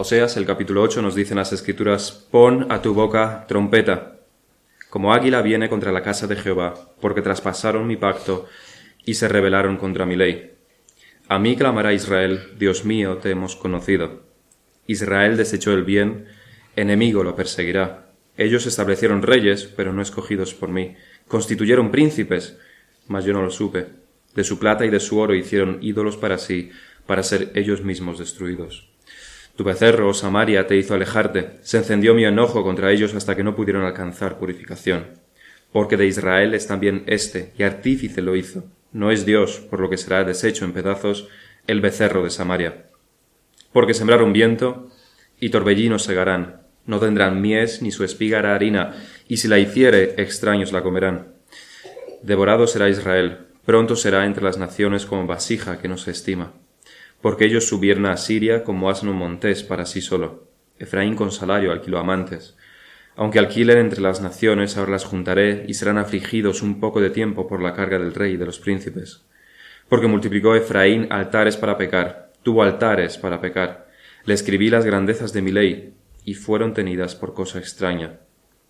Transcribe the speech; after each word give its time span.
Oseas, 0.00 0.36
el 0.36 0.46
capítulo 0.46 0.82
8, 0.82 1.02
nos 1.02 1.16
dicen 1.16 1.38
las 1.38 1.52
escrituras, 1.52 2.12
pon 2.12 2.70
a 2.70 2.80
tu 2.80 2.94
boca 2.94 3.46
trompeta, 3.48 4.20
como 4.90 5.12
águila 5.12 5.42
viene 5.42 5.68
contra 5.68 5.90
la 5.90 6.04
casa 6.04 6.28
de 6.28 6.36
Jehová, 6.36 6.92
porque 7.00 7.20
traspasaron 7.20 7.84
mi 7.88 7.96
pacto 7.96 8.46
y 9.04 9.14
se 9.14 9.26
rebelaron 9.26 9.76
contra 9.76 10.06
mi 10.06 10.14
ley. 10.14 10.52
A 11.26 11.40
mí 11.40 11.56
clamará 11.56 11.92
Israel, 11.94 12.52
Dios 12.56 12.84
mío, 12.84 13.16
te 13.16 13.30
hemos 13.30 13.56
conocido. 13.56 14.22
Israel 14.86 15.36
desechó 15.36 15.72
el 15.72 15.82
bien, 15.82 16.26
enemigo 16.76 17.24
lo 17.24 17.34
perseguirá. 17.34 18.06
Ellos 18.36 18.66
establecieron 18.66 19.22
reyes, 19.22 19.64
pero 19.64 19.92
no 19.92 20.00
escogidos 20.00 20.54
por 20.54 20.68
mí. 20.68 20.94
Constituyeron 21.26 21.90
príncipes, 21.90 22.56
mas 23.08 23.24
yo 23.24 23.32
no 23.32 23.42
lo 23.42 23.50
supe. 23.50 23.86
De 24.36 24.44
su 24.44 24.60
plata 24.60 24.86
y 24.86 24.90
de 24.90 25.00
su 25.00 25.18
oro 25.18 25.34
hicieron 25.34 25.78
ídolos 25.80 26.16
para 26.16 26.38
sí, 26.38 26.70
para 27.04 27.24
ser 27.24 27.50
ellos 27.56 27.82
mismos 27.82 28.20
destruidos. 28.20 28.88
Tu 29.58 29.64
becerro, 29.64 30.08
oh 30.08 30.14
Samaria, 30.14 30.66
te 30.66 30.76
hizo 30.76 30.94
alejarte. 30.94 31.58
Se 31.60 31.76
encendió 31.76 32.14
mi 32.14 32.24
enojo 32.24 32.62
contra 32.62 32.92
ellos 32.92 33.14
hasta 33.14 33.36
que 33.36 33.44
no 33.44 33.54
pudieron 33.54 33.84
alcanzar 33.84 34.38
purificación. 34.38 35.08
Porque 35.72 35.98
de 35.98 36.06
Israel 36.06 36.54
es 36.54 36.66
también 36.66 37.02
éste, 37.06 37.52
y 37.58 37.64
artífice 37.64 38.22
lo 38.22 38.36
hizo. 38.36 38.64
No 38.92 39.10
es 39.10 39.26
Dios, 39.26 39.58
por 39.68 39.80
lo 39.80 39.90
que 39.90 39.98
será 39.98 40.24
deshecho 40.24 40.64
en 40.64 40.72
pedazos 40.72 41.28
el 41.66 41.82
becerro 41.82 42.24
de 42.24 42.30
Samaria 42.30 42.88
porque 43.72 43.94
sembraron 43.94 44.32
viento 44.32 44.90
y 45.40 45.50
torbellinos 45.50 46.02
segarán. 46.02 46.62
No 46.86 46.98
tendrán 46.98 47.40
mies, 47.40 47.82
ni 47.82 47.90
su 47.90 48.02
espiga 48.02 48.40
harina, 48.40 48.94
y 49.28 49.36
si 49.36 49.48
la 49.48 49.58
hiciere, 49.58 50.14
extraños 50.20 50.72
la 50.72 50.82
comerán. 50.82 51.34
Devorado 52.22 52.66
será 52.66 52.88
Israel, 52.88 53.46
pronto 53.64 53.94
será 53.94 54.24
entre 54.24 54.42
las 54.42 54.58
naciones 54.58 55.04
como 55.04 55.26
vasija 55.26 55.78
que 55.78 55.88
no 55.88 55.98
se 55.98 56.12
estima. 56.12 56.54
Porque 57.20 57.44
ellos 57.46 57.66
subieron 57.66 58.06
a 58.06 58.16
Siria 58.16 58.64
como 58.64 58.90
asno 58.90 59.12
montés 59.12 59.62
para 59.62 59.86
sí 59.86 60.00
solo. 60.00 60.48
Efraín 60.78 61.16
con 61.16 61.32
salario 61.32 61.72
alquiló 61.72 61.98
amantes. 61.98 62.56
Aunque 63.16 63.40
alquilen 63.40 63.78
entre 63.78 64.00
las 64.00 64.20
naciones, 64.20 64.76
ahora 64.76 64.92
las 64.92 65.04
juntaré 65.04 65.64
y 65.66 65.74
serán 65.74 65.98
afligidos 65.98 66.62
un 66.62 66.78
poco 66.78 67.00
de 67.00 67.10
tiempo 67.10 67.48
por 67.48 67.60
la 67.60 67.74
carga 67.74 67.98
del 67.98 68.14
rey 68.14 68.34
y 68.34 68.36
de 68.36 68.46
los 68.46 68.60
príncipes. 68.60 69.24
Porque 69.88 70.06
multiplicó 70.06 70.54
Efraín 70.54 71.08
altares 71.10 71.56
para 71.56 71.76
pecar, 71.76 72.30
tuvo 72.44 72.62
altares 72.62 73.18
para 73.18 73.40
pecar. 73.40 73.88
Le 74.24 74.34
escribí 74.34 74.70
las 74.70 74.84
grandezas 74.84 75.32
de 75.32 75.42
mi 75.42 75.50
ley, 75.50 75.94
y 76.24 76.34
fueron 76.34 76.74
tenidas 76.74 77.16
por 77.16 77.34
cosa 77.34 77.58
extraña. 77.58 78.20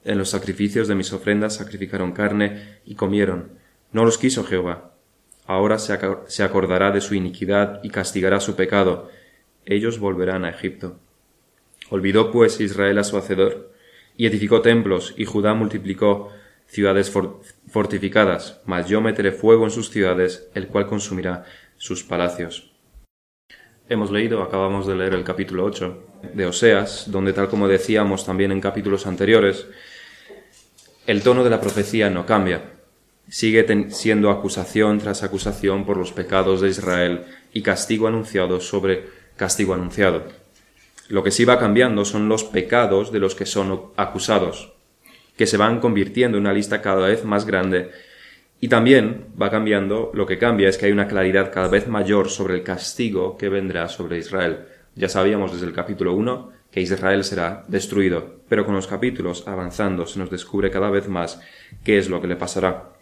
En 0.04 0.16
los 0.16 0.30
sacrificios 0.30 0.88
de 0.88 0.94
mis 0.94 1.12
ofrendas 1.12 1.56
sacrificaron 1.56 2.12
carne 2.12 2.78
y 2.86 2.94
comieron. 2.94 3.50
No 3.92 4.04
los 4.04 4.16
quiso 4.16 4.44
Jehová. 4.44 4.87
Ahora 5.48 5.78
se 5.78 6.42
acordará 6.44 6.90
de 6.90 7.00
su 7.00 7.14
iniquidad 7.14 7.80
y 7.82 7.88
castigará 7.88 8.38
su 8.38 8.54
pecado. 8.54 9.08
Ellos 9.64 9.98
volverán 9.98 10.44
a 10.44 10.50
Egipto. 10.50 10.98
Olvidó 11.88 12.30
pues 12.30 12.60
Israel 12.60 12.98
a 12.98 13.04
su 13.04 13.16
hacedor, 13.16 13.72
y 14.14 14.26
edificó 14.26 14.60
templos, 14.60 15.14
y 15.16 15.24
Judá 15.24 15.54
multiplicó 15.54 16.28
ciudades 16.66 17.10
fortificadas, 17.66 18.60
mas 18.66 18.90
yo 18.90 19.00
meteré 19.00 19.32
fuego 19.32 19.64
en 19.64 19.70
sus 19.70 19.88
ciudades, 19.88 20.50
el 20.52 20.66
cual 20.66 20.86
consumirá 20.86 21.46
sus 21.78 22.04
palacios. 22.04 22.70
Hemos 23.88 24.10
leído, 24.10 24.42
acabamos 24.42 24.86
de 24.86 24.96
leer 24.96 25.14
el 25.14 25.24
capítulo 25.24 25.64
8 25.64 26.06
de 26.34 26.44
Oseas, 26.44 27.10
donde 27.10 27.32
tal 27.32 27.48
como 27.48 27.68
decíamos 27.68 28.26
también 28.26 28.52
en 28.52 28.60
capítulos 28.60 29.06
anteriores, 29.06 29.66
el 31.06 31.22
tono 31.22 31.42
de 31.42 31.48
la 31.48 31.62
profecía 31.62 32.10
no 32.10 32.26
cambia. 32.26 32.77
Sigue 33.28 33.66
siendo 33.90 34.30
acusación 34.30 34.98
tras 34.98 35.22
acusación 35.22 35.84
por 35.84 35.96
los 35.96 36.12
pecados 36.12 36.60
de 36.60 36.68
Israel 36.68 37.24
y 37.52 37.62
castigo 37.62 38.08
anunciado 38.08 38.60
sobre 38.60 39.04
castigo 39.36 39.74
anunciado. 39.74 40.24
Lo 41.08 41.22
que 41.22 41.30
sí 41.30 41.44
va 41.44 41.58
cambiando 41.58 42.04
son 42.04 42.28
los 42.28 42.44
pecados 42.44 43.12
de 43.12 43.18
los 43.18 43.34
que 43.34 43.46
son 43.46 43.92
acusados, 43.96 44.72
que 45.36 45.46
se 45.46 45.56
van 45.56 45.80
convirtiendo 45.80 46.38
en 46.38 46.44
una 46.44 46.52
lista 46.52 46.82
cada 46.82 47.06
vez 47.06 47.24
más 47.24 47.46
grande 47.46 47.90
y 48.60 48.68
también 48.68 49.26
va 49.40 49.50
cambiando, 49.50 50.10
lo 50.14 50.26
que 50.26 50.38
cambia 50.38 50.68
es 50.68 50.78
que 50.78 50.86
hay 50.86 50.92
una 50.92 51.06
claridad 51.06 51.52
cada 51.52 51.68
vez 51.68 51.86
mayor 51.86 52.28
sobre 52.28 52.54
el 52.54 52.62
castigo 52.64 53.36
que 53.36 53.48
vendrá 53.48 53.88
sobre 53.88 54.18
Israel. 54.18 54.66
Ya 54.96 55.08
sabíamos 55.08 55.52
desde 55.52 55.66
el 55.66 55.72
capítulo 55.72 56.14
1 56.14 56.50
que 56.70 56.80
Israel 56.80 57.22
será 57.24 57.64
destruido, 57.68 58.40
pero 58.48 58.66
con 58.66 58.74
los 58.74 58.88
capítulos 58.88 59.46
avanzando 59.46 60.06
se 60.06 60.18
nos 60.18 60.30
descubre 60.30 60.70
cada 60.70 60.90
vez 60.90 61.08
más 61.08 61.40
qué 61.84 61.98
es 61.98 62.08
lo 62.08 62.20
que 62.20 62.26
le 62.26 62.36
pasará. 62.36 62.97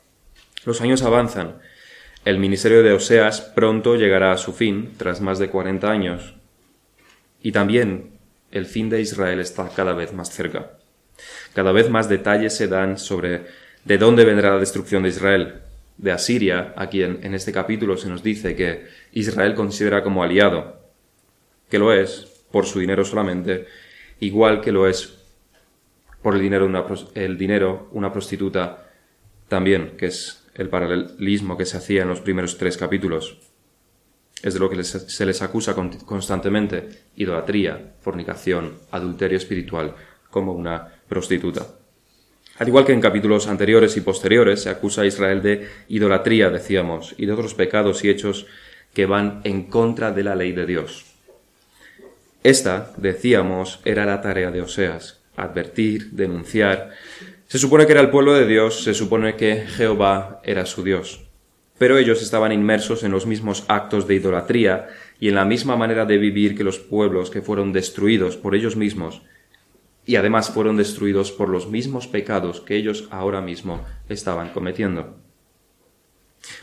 Los 0.66 0.82
años 0.82 1.03
avanzan. 1.03 1.60
El 2.25 2.38
ministerio 2.38 2.82
de 2.82 2.93
Oseas 2.93 3.41
pronto 3.41 3.94
llegará 3.94 4.32
a 4.32 4.37
su 4.37 4.53
fin, 4.53 4.94
tras 4.99 5.21
más 5.21 5.38
de 5.38 5.49
40 5.49 5.88
años. 5.88 6.34
Y 7.41 7.53
también 7.53 8.19
el 8.50 8.66
fin 8.66 8.91
de 8.91 9.00
Israel 9.00 9.38
está 9.38 9.69
cada 9.69 9.93
vez 9.93 10.12
más 10.12 10.31
cerca. 10.31 10.72
Cada 11.54 11.71
vez 11.71 11.88
más 11.88 12.09
detalles 12.09 12.54
se 12.56 12.66
dan 12.66 12.99
sobre 12.99 13.47
¿De 13.84 13.99
dónde 13.99 14.25
vendrá 14.25 14.50
la 14.50 14.59
destrucción 14.59 15.04
de 15.04 15.10
Israel? 15.10 15.60
De 15.97 16.10
Asiria, 16.10 16.75
a 16.75 16.88
quien 16.88 17.21
en 17.22 17.34
este 17.34 17.53
capítulo 17.53 17.97
se 17.97 18.09
nos 18.09 18.21
dice 18.21 18.56
que 18.56 18.88
Israel 19.12 19.54
considera 19.54 20.03
como 20.03 20.25
aliado, 20.25 20.81
que 21.71 21.78
lo 21.78 21.93
es 21.93 22.27
por 22.50 22.66
su 22.66 22.81
dinero 22.81 23.04
solamente, 23.04 23.66
igual 24.19 24.60
que 24.60 24.72
lo 24.72 24.88
es 24.88 25.16
por 26.21 26.34
el 26.34 26.41
dinero, 26.41 26.66
una, 26.66 26.84
el 27.15 27.38
dinero 27.38 27.88
una 27.93 28.12
prostituta 28.12 28.88
también, 29.47 29.93
que 29.97 30.06
es 30.06 30.46
el 30.56 30.69
paralelismo 30.69 31.56
que 31.56 31.67
se 31.67 31.77
hacía 31.77 32.03
en 32.03 32.09
los 32.09 32.21
primeros 32.21 32.59
tres 32.59 32.77
capítulos. 32.77 33.39
Es 34.43 34.55
de 34.55 34.61
lo 34.61 34.69
que 34.69 34.83
se 34.84 35.27
les 35.27 35.43
acusa 35.43 35.75
constantemente, 35.75 36.89
idolatría, 37.17 37.94
fornicación, 38.00 38.75
adulterio 38.91 39.39
espiritual, 39.39 39.95
como 40.31 40.53
una 40.53 40.89
prostituta. 41.09 41.66
Al 42.59 42.69
igual 42.69 42.87
que 42.87 42.93
en 42.93 43.00
capítulos 43.00 43.49
anteriores 43.49 43.97
y 43.97 44.00
posteriores, 44.00 44.62
se 44.62 44.71
acusa 44.71 45.03
a 45.03 45.06
Israel 45.06 45.43
de 45.43 45.69
idolatría, 45.89 46.50
decíamos, 46.50 47.15
y 47.19 47.27
de 47.27 47.33
otros 47.33 47.55
pecados 47.55 48.05
y 48.05 48.09
hechos 48.09 48.47
que 48.95 49.06
van 49.06 49.41
en 49.45 49.65
contra 49.65 50.12
de 50.12 50.25
la 50.25 50.34
ley 50.34 50.53
de 50.53 50.65
Dios. 50.65 51.05
Esta, 52.43 52.93
decíamos, 52.97 53.81
era 53.84 54.06
la 54.06 54.22
tarea 54.22 54.50
de 54.50 54.62
Oseas, 54.62 55.21
advertir, 55.37 56.12
denunciar. 56.12 56.93
Se 57.47 57.59
supone 57.59 57.87
que 57.87 57.93
era 57.93 58.01
el 58.01 58.11
pueblo 58.11 58.34
de 58.34 58.47
Dios, 58.47 58.83
se 58.83 58.93
supone 58.93 59.37
que 59.37 59.67
Jehová 59.67 60.41
era 60.43 60.67
su 60.67 60.83
Dios. 60.83 61.29
Pero 61.79 61.97
ellos 61.97 62.23
estaban 62.23 62.53
inmersos 62.53 63.05
en 63.05 63.12
los 63.12 63.27
mismos 63.27 63.65
actos 63.69 64.09
de 64.09 64.15
idolatría 64.15 64.89
y 65.21 65.29
en 65.29 65.37
la 65.37 65.45
misma 65.45 65.77
manera 65.77 66.07
de 66.07 66.19
vivir 66.19 66.57
que 66.57 66.65
los 66.65 66.79
pueblos 66.79 67.31
que 67.31 67.43
fueron 67.43 67.73
destruidos 67.73 68.37
por 68.37 68.55
ellos 68.55 68.77
mismos 68.77 69.23
y 70.07 70.17
además 70.17 70.51
fueron 70.51 70.77
destruidos 70.77 71.33
por 71.33 71.49
los 71.49 71.69
mismos 71.69 72.07
pecados 72.07 72.61
que 72.61 72.77
ellos 72.77 73.09
ahora 73.11 73.41
mismo 73.41 73.84
estaban 74.09 74.51
cometiendo. 74.51 75.17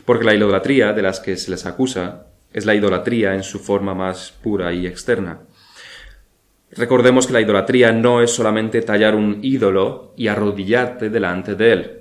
Porque 0.04 0.24
la 0.24 0.34
idolatría 0.34 0.92
de 0.92 1.02
las 1.02 1.20
que 1.20 1.36
se 1.36 1.50
les 1.50 1.66
acusa 1.66 2.26
es 2.52 2.64
la 2.64 2.74
idolatría 2.74 3.34
en 3.34 3.42
su 3.42 3.58
forma 3.58 3.94
más 3.94 4.32
pura 4.42 4.72
y 4.72 4.86
externa. 4.86 5.40
Recordemos 6.76 7.26
que 7.26 7.32
la 7.32 7.40
idolatría 7.40 7.92
no 7.92 8.20
es 8.20 8.32
solamente 8.32 8.82
tallar 8.82 9.14
un 9.14 9.38
ídolo 9.42 10.12
y 10.16 10.26
arrodillarte 10.26 11.08
delante 11.08 11.54
de 11.54 11.72
él. 11.72 12.00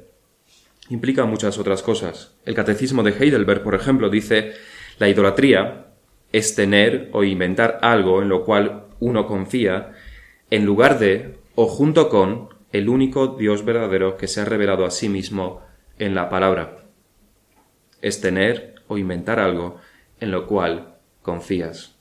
Implica 0.89 1.25
muchas 1.25 1.57
otras 1.57 1.84
cosas. 1.84 2.35
El 2.45 2.56
catecismo 2.56 3.03
de 3.03 3.11
Heidelberg, 3.11 3.63
por 3.63 3.75
ejemplo, 3.75 4.09
dice 4.09 4.53
la 5.00 5.09
idolatría 5.09 5.88
es 6.31 6.56
tener 6.56 7.09
o 7.13 7.23
inventar 7.23 7.79
algo 7.81 8.22
en 8.22 8.29
lo 8.29 8.44
cual 8.44 8.85
uno 9.00 9.28
confía 9.28 9.91
en 10.50 10.66
lugar 10.66 11.00
de 11.00 11.38
o 11.55 11.67
junto 11.67 12.09
con 12.09 12.50
el 12.72 12.90
único 12.90 13.28
Dios 13.28 13.63
verdadero 13.63 14.17
que 14.17 14.28
se 14.28 14.41
ha 14.41 14.45
revelado 14.45 14.85
a 14.85 14.91
sí 14.91 15.07
mismo 15.07 15.61
en 16.00 16.16
la 16.16 16.29
palabra. 16.29 16.85
Es 18.01 18.19
tener 18.19 18.75
o 18.88 18.97
inventar 18.97 19.40
algo 19.40 19.78
en 20.19 20.31
lo 20.31 20.47
cual 20.47 20.95
confías. 21.22 21.93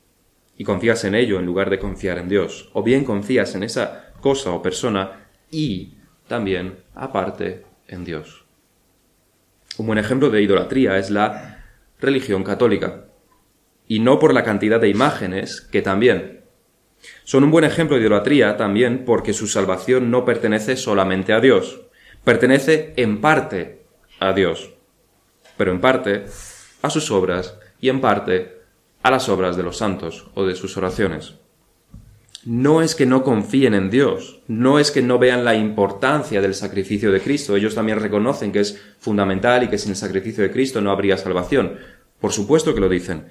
Y 0.62 0.64
confías 0.64 1.02
en 1.02 1.16
ello 1.16 1.40
en 1.40 1.44
lugar 1.44 1.70
de 1.70 1.80
confiar 1.80 2.18
en 2.18 2.28
Dios. 2.28 2.70
O 2.72 2.84
bien 2.84 3.04
confías 3.04 3.56
en 3.56 3.64
esa 3.64 4.12
cosa 4.20 4.52
o 4.52 4.62
persona 4.62 5.26
y 5.50 5.94
también, 6.28 6.84
aparte, 6.94 7.64
en 7.88 8.04
Dios. 8.04 8.44
Un 9.76 9.88
buen 9.88 9.98
ejemplo 9.98 10.31
de 10.31 10.40
idolatría 10.40 10.98
es 10.98 11.10
la 11.10 11.64
religión 11.98 12.44
católica. 12.44 13.06
Y 13.88 13.98
no 13.98 14.20
por 14.20 14.32
la 14.32 14.44
cantidad 14.44 14.81
de 14.81 14.88
imágenes, 14.88 15.62
que 15.62 15.82
también, 15.82 16.44
son 17.25 17.42
un 17.42 17.50
buen 17.50 17.64
ejemplo 17.64 17.96
de 17.96 18.02
idolatría 18.02 18.56
también 18.56 19.04
porque 19.04 19.32
su 19.32 19.48
salvación 19.48 20.12
no 20.12 20.25
pertenece 20.25 20.76
solamente 20.76 21.32
a 21.32 21.40
Dios, 21.40 21.81
pertenece 22.22 22.94
en 22.96 23.20
parte 23.20 23.82
a 24.20 24.32
Dios, 24.32 24.70
pero 25.56 25.72
en 25.72 25.81
parte 25.81 26.26
a 26.82 26.88
sus 26.88 27.10
obras 27.10 27.58
y 27.81 27.88
en 27.88 28.00
parte 28.00 28.62
a 29.02 29.10
las 29.10 29.28
obras 29.28 29.56
de 29.56 29.62
los 29.62 29.78
santos 29.78 30.26
o 30.34 30.44
de 30.44 30.54
sus 30.54 30.76
oraciones. 30.76 31.34
No 32.44 32.82
es 32.82 32.96
que 32.96 33.06
no 33.06 33.22
confíen 33.22 33.75
en 33.75 33.88
Dios, 33.88 34.40
no 34.49 34.81
es 34.81 34.90
que 34.90 35.02
no 35.02 35.19
vean 35.19 35.44
la 35.44 35.54
importancia 35.54 36.40
del 36.40 36.54
sacrificio 36.54 37.12
de 37.12 37.20
Cristo, 37.20 37.54
ellos 37.54 37.76
también 37.76 38.00
reconocen 38.00 38.50
que 38.50 38.60
es 38.60 38.82
fundamental 38.99 39.62
y 39.62 39.69
que 39.69 39.78
sin 39.78 39.90
el 39.90 39.96
sacrificio 39.96 40.43
de 40.43 40.50
Cristo 40.50 40.81
no 40.81 40.90
habría 40.90 41.16
salvación. 41.16 41.78
Por 42.20 42.32
supuesto 42.32 42.75
que 42.75 42.81
lo 42.81 42.88
dicen. 42.88 43.28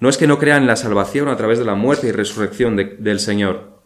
No 0.00 0.08
es 0.08 0.16
que 0.16 0.28
no 0.28 0.38
crean 0.38 0.62
en 0.62 0.68
la 0.68 0.76
salvación 0.76 1.28
a 1.28 1.36
través 1.36 1.58
de 1.58 1.64
la 1.64 1.74
muerte 1.74 2.06
y 2.06 2.12
resurrección 2.12 2.76
del 2.76 3.18
Señor. 3.18 3.80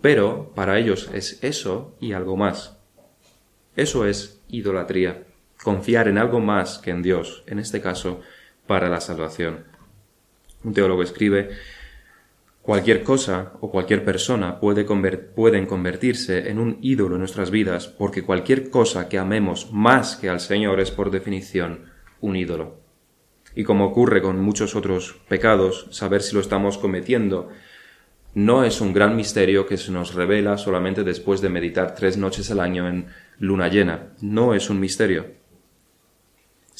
Pero 0.00 0.52
para 0.54 0.78
ellos 0.78 1.10
es 1.12 1.38
eso 1.42 1.96
y 2.00 2.12
algo 2.12 2.36
más. 2.36 2.76
Eso 3.74 4.06
es 4.06 4.40
idolatría. 4.48 5.24
Confiar 5.62 6.08
en 6.08 6.18
algo 6.18 6.40
más 6.40 6.78
que 6.78 6.90
en 6.90 7.02
Dios, 7.02 7.42
en 7.46 7.58
este 7.58 7.80
caso, 7.80 8.20
para 8.70 8.88
la 8.88 9.00
salvación. 9.00 9.64
Un 10.62 10.72
teólogo 10.72 11.02
escribe, 11.02 11.50
Cualquier 12.62 13.02
cosa 13.02 13.54
o 13.60 13.68
cualquier 13.68 14.04
persona 14.04 14.60
puede 14.60 14.84
pueden 14.84 15.66
convertirse 15.66 16.48
en 16.50 16.60
un 16.60 16.78
ídolo 16.80 17.16
en 17.16 17.18
nuestras 17.18 17.50
vidas 17.50 17.88
porque 17.88 18.22
cualquier 18.22 18.70
cosa 18.70 19.08
que 19.08 19.18
amemos 19.18 19.72
más 19.72 20.14
que 20.14 20.28
al 20.28 20.38
Señor 20.38 20.78
es 20.78 20.92
por 20.92 21.10
definición 21.10 21.86
un 22.20 22.36
ídolo. 22.36 22.78
Y 23.56 23.64
como 23.64 23.86
ocurre 23.86 24.22
con 24.22 24.38
muchos 24.38 24.76
otros 24.76 25.20
pecados, 25.26 25.88
saber 25.90 26.22
si 26.22 26.36
lo 26.36 26.40
estamos 26.40 26.78
cometiendo 26.78 27.48
no 28.34 28.62
es 28.62 28.80
un 28.80 28.92
gran 28.92 29.16
misterio 29.16 29.66
que 29.66 29.78
se 29.78 29.90
nos 29.90 30.14
revela 30.14 30.58
solamente 30.58 31.02
después 31.02 31.40
de 31.40 31.48
meditar 31.48 31.96
tres 31.96 32.16
noches 32.16 32.52
al 32.52 32.60
año 32.60 32.86
en 32.86 33.06
luna 33.40 33.66
llena. 33.66 34.12
No 34.20 34.54
es 34.54 34.70
un 34.70 34.78
misterio. 34.78 35.39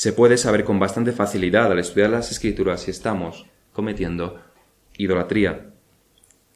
Se 0.00 0.14
puede 0.14 0.38
saber 0.38 0.64
con 0.64 0.78
bastante 0.78 1.12
facilidad 1.12 1.70
al 1.70 1.78
estudiar 1.78 2.08
las 2.08 2.30
escrituras 2.30 2.80
si 2.80 2.90
estamos 2.90 3.44
cometiendo 3.74 4.40
idolatría. 4.96 5.72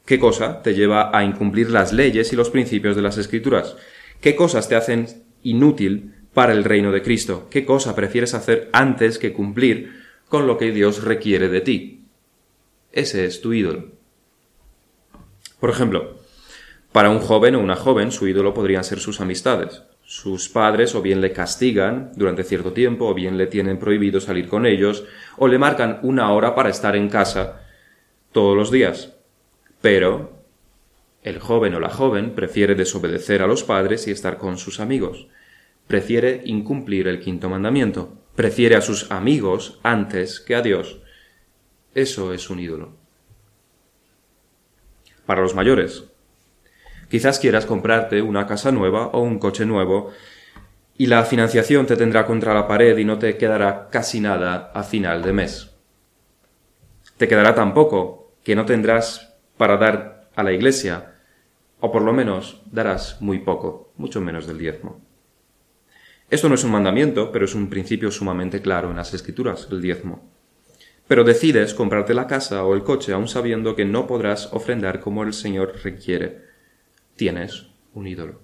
¿Qué 0.03 0.17
cosa 0.17 0.63
te 0.63 0.73
lleva 0.73 1.15
a 1.15 1.23
incumplir 1.23 1.69
las 1.69 1.93
leyes 1.93 2.33
y 2.33 2.35
los 2.35 2.49
principios 2.49 2.95
de 2.95 3.03
las 3.03 3.19
escrituras? 3.19 3.77
¿Qué 4.19 4.35
cosas 4.35 4.67
te 4.67 4.75
hacen 4.75 5.05
inútil 5.43 6.15
para 6.33 6.53
el 6.53 6.63
reino 6.63 6.91
de 6.91 7.03
Cristo? 7.03 7.47
¿Qué 7.51 7.65
cosa 7.65 7.95
prefieres 7.95 8.33
hacer 8.33 8.67
antes 8.73 9.19
que 9.19 9.31
cumplir 9.31 9.93
con 10.27 10.47
lo 10.47 10.57
que 10.57 10.71
Dios 10.71 11.03
requiere 11.03 11.47
de 11.47 11.61
ti? 11.61 12.07
Ese 12.91 13.25
es 13.25 13.41
tu 13.41 13.53
ídolo. 13.53 13.91
Por 15.59 15.69
ejemplo, 15.69 16.17
para 16.91 17.11
un 17.11 17.19
joven 17.19 17.53
o 17.53 17.59
una 17.59 17.75
joven, 17.75 18.11
su 18.11 18.27
ídolo 18.27 18.55
podrían 18.55 18.83
ser 18.83 18.99
sus 18.99 19.21
amistades. 19.21 19.83
Sus 20.05 20.49
padres 20.49 20.93
o 20.93 21.01
bien 21.01 21.19
le 21.19 21.33
castigan 21.33 22.11
durante 22.15 22.43
cierto 22.43 22.73
tiempo, 22.73 23.07
o 23.07 23.13
bien 23.15 23.37
le 23.37 23.47
tienen 23.47 23.79
prohibido 23.79 24.21
salir 24.21 24.47
con 24.47 24.67
ellos, 24.67 25.03
o 25.37 25.47
le 25.47 25.57
marcan 25.57 25.99
una 26.03 26.31
hora 26.31 26.53
para 26.53 26.69
estar 26.69 26.95
en 26.95 27.09
casa 27.09 27.63
todos 28.31 28.55
los 28.55 28.69
días. 28.69 29.13
Pero 29.81 30.43
el 31.23 31.39
joven 31.39 31.73
o 31.73 31.79
la 31.79 31.89
joven 31.89 32.35
prefiere 32.35 32.75
desobedecer 32.75 33.41
a 33.41 33.47
los 33.47 33.63
padres 33.63 34.07
y 34.07 34.11
estar 34.11 34.37
con 34.37 34.59
sus 34.59 34.79
amigos. 34.79 35.27
Prefiere 35.87 36.43
incumplir 36.45 37.07
el 37.07 37.19
quinto 37.19 37.49
mandamiento. 37.49 38.13
Prefiere 38.35 38.75
a 38.75 38.81
sus 38.81 39.11
amigos 39.11 39.79
antes 39.81 40.39
que 40.39 40.53
a 40.53 40.61
Dios. 40.61 40.99
Eso 41.95 42.31
es 42.31 42.49
un 42.51 42.59
ídolo. 42.59 42.93
Para 45.25 45.41
los 45.41 45.55
mayores, 45.55 46.03
quizás 47.15 47.39
quieras 47.39 47.65
comprarte 47.65 48.21
una 48.21 48.45
casa 48.45 48.73
nueva 48.73 49.07
o 49.13 49.21
un 49.21 49.39
coche 49.39 49.65
nuevo 49.65 50.11
y 50.97 51.05
la 51.05 51.23
financiación 51.23 51.85
te 51.85 51.95
tendrá 51.95 52.25
contra 52.25 52.53
la 52.53 52.67
pared 52.67 52.97
y 52.97 53.05
no 53.05 53.17
te 53.17 53.37
quedará 53.37 53.87
casi 53.89 54.19
nada 54.19 54.69
a 54.73 54.83
final 54.83 55.21
de 55.21 55.31
mes. 55.31 55.71
Te 57.15 57.29
quedará 57.29 57.55
tan 57.55 57.73
poco 57.73 58.33
que 58.43 58.53
no 58.53 58.65
tendrás 58.65 59.33
para 59.55 59.77
dar 59.77 60.27
a 60.35 60.43
la 60.43 60.51
iglesia, 60.51 61.13
o 61.79 61.89
por 61.89 62.01
lo 62.01 62.11
menos 62.11 62.61
darás 62.69 63.21
muy 63.21 63.39
poco, 63.39 63.93
mucho 63.95 64.19
menos 64.19 64.45
del 64.45 64.57
diezmo. 64.57 64.99
Esto 66.29 66.49
no 66.49 66.55
es 66.55 66.65
un 66.65 66.71
mandamiento, 66.71 67.31
pero 67.31 67.45
es 67.45 67.55
un 67.55 67.69
principio 67.69 68.11
sumamente 68.11 68.61
claro 68.61 68.89
en 68.89 68.97
las 68.97 69.13
escrituras, 69.13 69.69
el 69.71 69.81
diezmo. 69.81 70.29
Pero 71.07 71.23
decides 71.23 71.73
comprarte 71.73 72.13
la 72.13 72.27
casa 72.27 72.65
o 72.65 72.75
el 72.75 72.83
coche 72.83 73.13
aun 73.13 73.29
sabiendo 73.29 73.73
que 73.73 73.85
no 73.85 74.05
podrás 74.05 74.51
ofrendar 74.51 74.99
como 74.99 75.23
el 75.23 75.31
Señor 75.31 75.75
requiere. 75.81 76.44
Tienes 77.15 77.67
un 77.93 78.07
ídolo. 78.07 78.41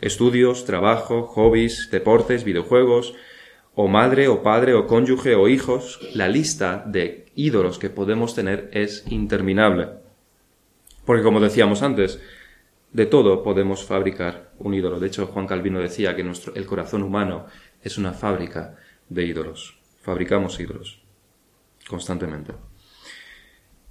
Estudios, 0.00 0.64
trabajo, 0.64 1.22
hobbies, 1.22 1.88
deportes, 1.90 2.44
videojuegos, 2.44 3.14
o 3.74 3.88
madre 3.88 4.28
o 4.28 4.42
padre 4.42 4.74
o 4.74 4.86
cónyuge 4.86 5.34
o 5.34 5.48
hijos, 5.48 6.00
la 6.14 6.28
lista 6.28 6.82
de 6.86 7.26
ídolos 7.34 7.78
que 7.78 7.90
podemos 7.90 8.34
tener 8.34 8.70
es 8.72 9.04
interminable. 9.08 9.88
Porque 11.04 11.22
como 11.22 11.40
decíamos 11.40 11.82
antes, 11.82 12.20
de 12.92 13.06
todo 13.06 13.42
podemos 13.42 13.84
fabricar 13.84 14.52
un 14.58 14.74
ídolo. 14.74 14.98
De 14.98 15.06
hecho, 15.06 15.26
Juan 15.26 15.46
Calvino 15.46 15.80
decía 15.80 16.16
que 16.16 16.22
el 16.54 16.66
corazón 16.66 17.02
humano 17.02 17.46
es 17.82 17.98
una 17.98 18.12
fábrica 18.12 18.76
de 19.08 19.24
ídolos. 19.24 19.78
Fabricamos 20.02 20.58
ídolos 20.58 21.02
constantemente. 21.88 22.52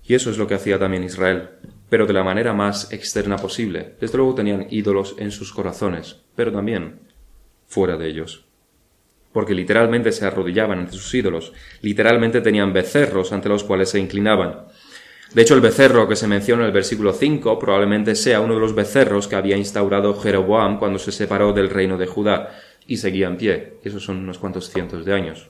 Y 0.03 0.15
eso 0.15 0.30
es 0.30 0.38
lo 0.38 0.47
que 0.47 0.56
hacía 0.56 0.80
también 0.80 1.03
Israel, 1.03 1.50
pero 1.89 2.05
de 2.05 2.13
la 2.13 2.23
manera 2.23 2.53
más 2.53 2.91
externa 2.91 3.37
posible. 3.37 3.95
Desde 3.99 4.17
luego 4.17 4.35
tenían 4.35 4.67
ídolos 4.69 5.15
en 5.17 5.31
sus 5.31 5.53
corazones, 5.53 6.21
pero 6.35 6.51
también 6.51 6.99
fuera 7.67 7.97
de 7.97 8.07
ellos 8.07 8.47
porque 9.37 9.53
literalmente 9.53 10.11
se 10.11 10.25
arrodillaban 10.25 10.79
ante 10.79 10.93
sus 10.93 11.13
ídolos, 11.13 11.53
literalmente 11.81 12.41
tenían 12.41 12.73
becerros 12.73 13.31
ante 13.31 13.49
los 13.49 13.63
cuales 13.63 13.89
se 13.89 13.99
inclinaban. 13.99 14.63
De 15.31 15.43
hecho, 15.43 15.53
el 15.53 15.61
becerro 15.61 16.07
que 16.07 16.15
se 16.15 16.25
menciona 16.25 16.63
en 16.63 16.69
el 16.69 16.73
versículo 16.73 17.13
5 17.13 17.59
probablemente 17.59 18.15
sea 18.15 18.39
uno 18.41 18.55
de 18.55 18.61
los 18.61 18.73
becerros 18.73 19.27
que 19.27 19.35
había 19.35 19.55
instaurado 19.55 20.19
Jeroboam 20.19 20.79
cuando 20.79 20.97
se 20.97 21.11
separó 21.11 21.53
del 21.53 21.69
reino 21.69 21.99
de 21.99 22.07
Judá 22.07 22.57
y 22.87 22.97
seguía 22.97 23.27
en 23.27 23.37
pie. 23.37 23.73
Esos 23.83 24.03
son 24.03 24.17
unos 24.17 24.39
cuantos 24.39 24.71
cientos 24.71 25.05
de 25.05 25.13
años. 25.13 25.49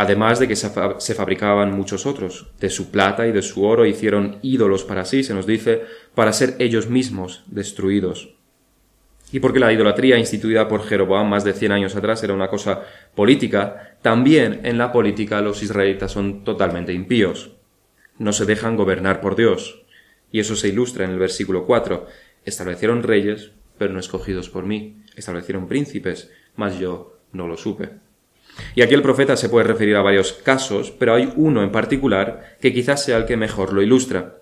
Además 0.00 0.38
de 0.38 0.48
que 0.48 0.56
se 0.56 1.14
fabricaban 1.14 1.76
muchos 1.76 2.06
otros. 2.06 2.52
De 2.58 2.70
su 2.70 2.90
plata 2.90 3.26
y 3.26 3.32
de 3.32 3.42
su 3.42 3.64
oro 3.64 3.84
hicieron 3.84 4.38
ídolos 4.40 4.82
para 4.84 5.04
sí, 5.04 5.22
se 5.22 5.34
nos 5.34 5.46
dice, 5.46 5.82
para 6.14 6.32
ser 6.32 6.56
ellos 6.58 6.88
mismos 6.88 7.44
destruidos 7.48 8.40
y 9.32 9.40
porque 9.40 9.60
la 9.60 9.72
idolatría 9.72 10.18
instituida 10.18 10.66
por 10.68 10.84
Jeroboam 10.84 11.28
más 11.28 11.44
de 11.44 11.52
100 11.52 11.72
años 11.72 11.96
atrás 11.96 12.22
era 12.22 12.34
una 12.34 12.48
cosa 12.48 12.82
política, 13.14 13.96
también 14.02 14.60
en 14.64 14.78
la 14.78 14.92
política 14.92 15.40
los 15.40 15.62
israelitas 15.62 16.12
son 16.12 16.42
totalmente 16.42 16.92
impíos. 16.92 17.52
No 18.18 18.32
se 18.32 18.44
dejan 18.44 18.76
gobernar 18.76 19.20
por 19.20 19.36
Dios. 19.36 19.82
Y 20.32 20.40
eso 20.40 20.56
se 20.56 20.68
ilustra 20.68 21.04
en 21.04 21.12
el 21.12 21.18
versículo 21.18 21.64
4. 21.64 22.06
Establecieron 22.44 23.02
reyes, 23.02 23.52
pero 23.78 23.92
no 23.92 24.00
escogidos 24.00 24.48
por 24.48 24.64
mí. 24.66 25.02
Establecieron 25.16 25.68
príncipes, 25.68 26.30
mas 26.56 26.78
yo 26.78 27.18
no 27.32 27.46
lo 27.46 27.56
supe. 27.56 27.90
Y 28.74 28.82
aquí 28.82 28.94
el 28.94 29.02
profeta 29.02 29.36
se 29.36 29.48
puede 29.48 29.66
referir 29.66 29.96
a 29.96 30.02
varios 30.02 30.32
casos, 30.32 30.90
pero 30.90 31.14
hay 31.14 31.32
uno 31.36 31.62
en 31.62 31.72
particular 31.72 32.56
que 32.60 32.72
quizás 32.72 33.04
sea 33.04 33.16
el 33.16 33.26
que 33.26 33.36
mejor 33.36 33.72
lo 33.72 33.82
ilustra. 33.82 34.38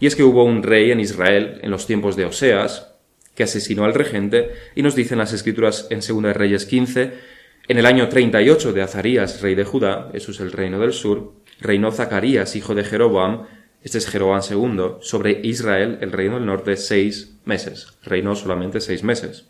Y 0.00 0.06
es 0.06 0.16
que 0.16 0.22
hubo 0.22 0.44
un 0.44 0.62
rey 0.62 0.90
en 0.90 1.00
Israel 1.00 1.60
en 1.62 1.70
los 1.70 1.86
tiempos 1.86 2.16
de 2.16 2.24
Oseas, 2.24 2.94
que 3.34 3.44
asesinó 3.44 3.84
al 3.84 3.94
regente, 3.94 4.50
y 4.74 4.82
nos 4.82 4.94
dicen 4.94 5.18
las 5.18 5.32
escrituras 5.32 5.88
en 5.90 6.00
2 6.00 6.34
Reyes 6.36 6.66
15, 6.66 7.12
en 7.66 7.78
el 7.78 7.86
año 7.86 8.08
38 8.08 8.72
de 8.72 8.82
Azarías, 8.82 9.40
rey 9.40 9.54
de 9.54 9.64
Judá, 9.64 10.10
eso 10.12 10.32
es 10.32 10.40
el 10.40 10.52
reino 10.52 10.78
del 10.78 10.92
sur, 10.92 11.32
reinó 11.60 11.90
Zacarías, 11.90 12.56
hijo 12.56 12.74
de 12.74 12.84
Jeroboam, 12.84 13.46
este 13.82 13.98
es 13.98 14.08
Jeroboam 14.08 14.40
II, 14.48 14.96
sobre 15.00 15.40
Israel, 15.42 15.98
el 16.00 16.12
reino 16.12 16.36
del 16.36 16.46
norte, 16.46 16.76
seis 16.76 17.36
meses. 17.44 17.88
Reinó 18.02 18.34
solamente 18.34 18.80
seis 18.80 19.02
meses. 19.02 19.46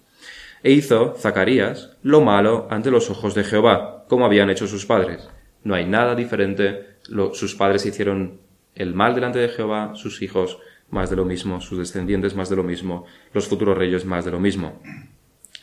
E 0.64 0.72
hizo 0.72 1.14
Zacarías 1.18 1.90
lo 2.02 2.22
malo 2.22 2.66
ante 2.70 2.90
los 2.90 3.10
ojos 3.10 3.34
de 3.34 3.44
Jehová, 3.44 4.06
como 4.08 4.24
habían 4.24 4.48
hecho 4.48 4.66
sus 4.66 4.86
padres. 4.86 5.28
No 5.62 5.74
hay 5.74 5.84
nada 5.84 6.14
diferente. 6.14 6.96
sus 7.34 7.54
padres 7.54 7.84
hicieron 7.84 8.40
el 8.74 8.94
mal 8.94 9.14
delante 9.14 9.38
de 9.38 9.50
Jehová, 9.50 9.92
sus 9.94 10.22
hijos 10.22 10.58
más 10.88 11.10
de 11.10 11.16
lo 11.16 11.26
mismo, 11.26 11.60
sus 11.60 11.78
descendientes 11.78 12.34
más 12.34 12.48
de 12.48 12.56
lo 12.56 12.62
mismo, 12.62 13.04
los 13.34 13.46
futuros 13.46 13.76
reyes 13.76 14.06
más 14.06 14.24
de 14.24 14.30
lo 14.30 14.40
mismo. 14.40 14.80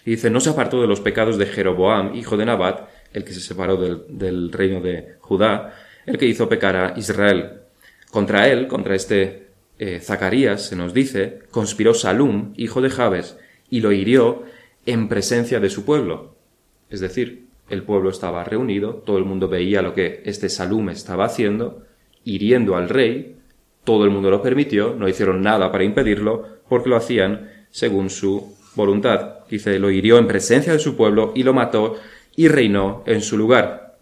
Y 0.05 0.11
dice, 0.11 0.29
no 0.29 0.39
se 0.39 0.51
apartó 0.51 0.79
de 0.79 0.87
los 0.87 1.01
pecados 1.01 1.39
de 1.39 1.47
Jeroboam, 1.47 2.13
hijo 2.13 2.37
de 2.37 2.45
Nabat, 2.45 2.87
el 3.11 3.23
que 3.23 3.33
se 3.33 3.39
separó 3.39 3.77
del, 3.77 4.51
reino 4.51 4.81
de 4.81 5.15
Judá, 5.19 5.73
el 6.05 6.19
que 6.19 6.27
hizo 6.27 6.47
pecar 6.47 6.75
a 6.75 6.93
Israel. 6.95 7.61
Contra 8.11 8.49
él, 8.49 8.67
contra 8.67 8.93
este 8.93 9.47
eh, 9.79 9.99
Zacarías, 9.99 10.67
se 10.67 10.75
nos 10.75 10.93
dice, 10.93 11.39
conspiró 11.49 11.95
Salum, 11.95 12.53
hijo 12.55 12.81
de 12.81 12.91
Jabes, 12.91 13.39
y 13.71 13.79
lo 13.79 13.91
hirió 13.91 14.43
en 14.85 15.07
presencia 15.07 15.59
de 15.59 15.69
su 15.69 15.85
pueblo. 15.85 16.35
Es 16.89 16.99
decir, 16.99 17.47
el 17.69 17.83
pueblo 17.83 18.09
estaba 18.09 18.43
reunido, 18.43 18.95
todo 18.95 19.17
el 19.17 19.25
mundo 19.25 19.47
veía 19.47 19.81
lo 19.81 19.93
que 19.93 20.21
este 20.25 20.49
Salum 20.49 20.89
estaba 20.89 21.25
haciendo, 21.25 21.83
hiriendo 22.23 22.75
al 22.75 22.89
rey, 22.89 23.37
todo 23.83 24.03
el 24.03 24.11
mundo 24.11 24.29
lo 24.29 24.41
permitió, 24.41 24.93
no 24.95 25.07
hicieron 25.07 25.41
nada 25.41 25.71
para 25.71 25.83
impedirlo, 25.83 26.45
porque 26.67 26.89
lo 26.89 26.97
hacían 26.97 27.49
según 27.69 28.09
su 28.09 28.55
voluntad. 28.75 29.39
Dice, 29.49 29.79
lo 29.79 29.89
hirió 29.89 30.17
en 30.17 30.27
presencia 30.27 30.73
de 30.73 30.79
su 30.79 30.95
pueblo 30.95 31.31
y 31.35 31.43
lo 31.43 31.53
mató 31.53 31.95
y 32.35 32.47
reinó 32.47 33.03
en 33.05 33.21
su 33.21 33.37
lugar. 33.37 33.97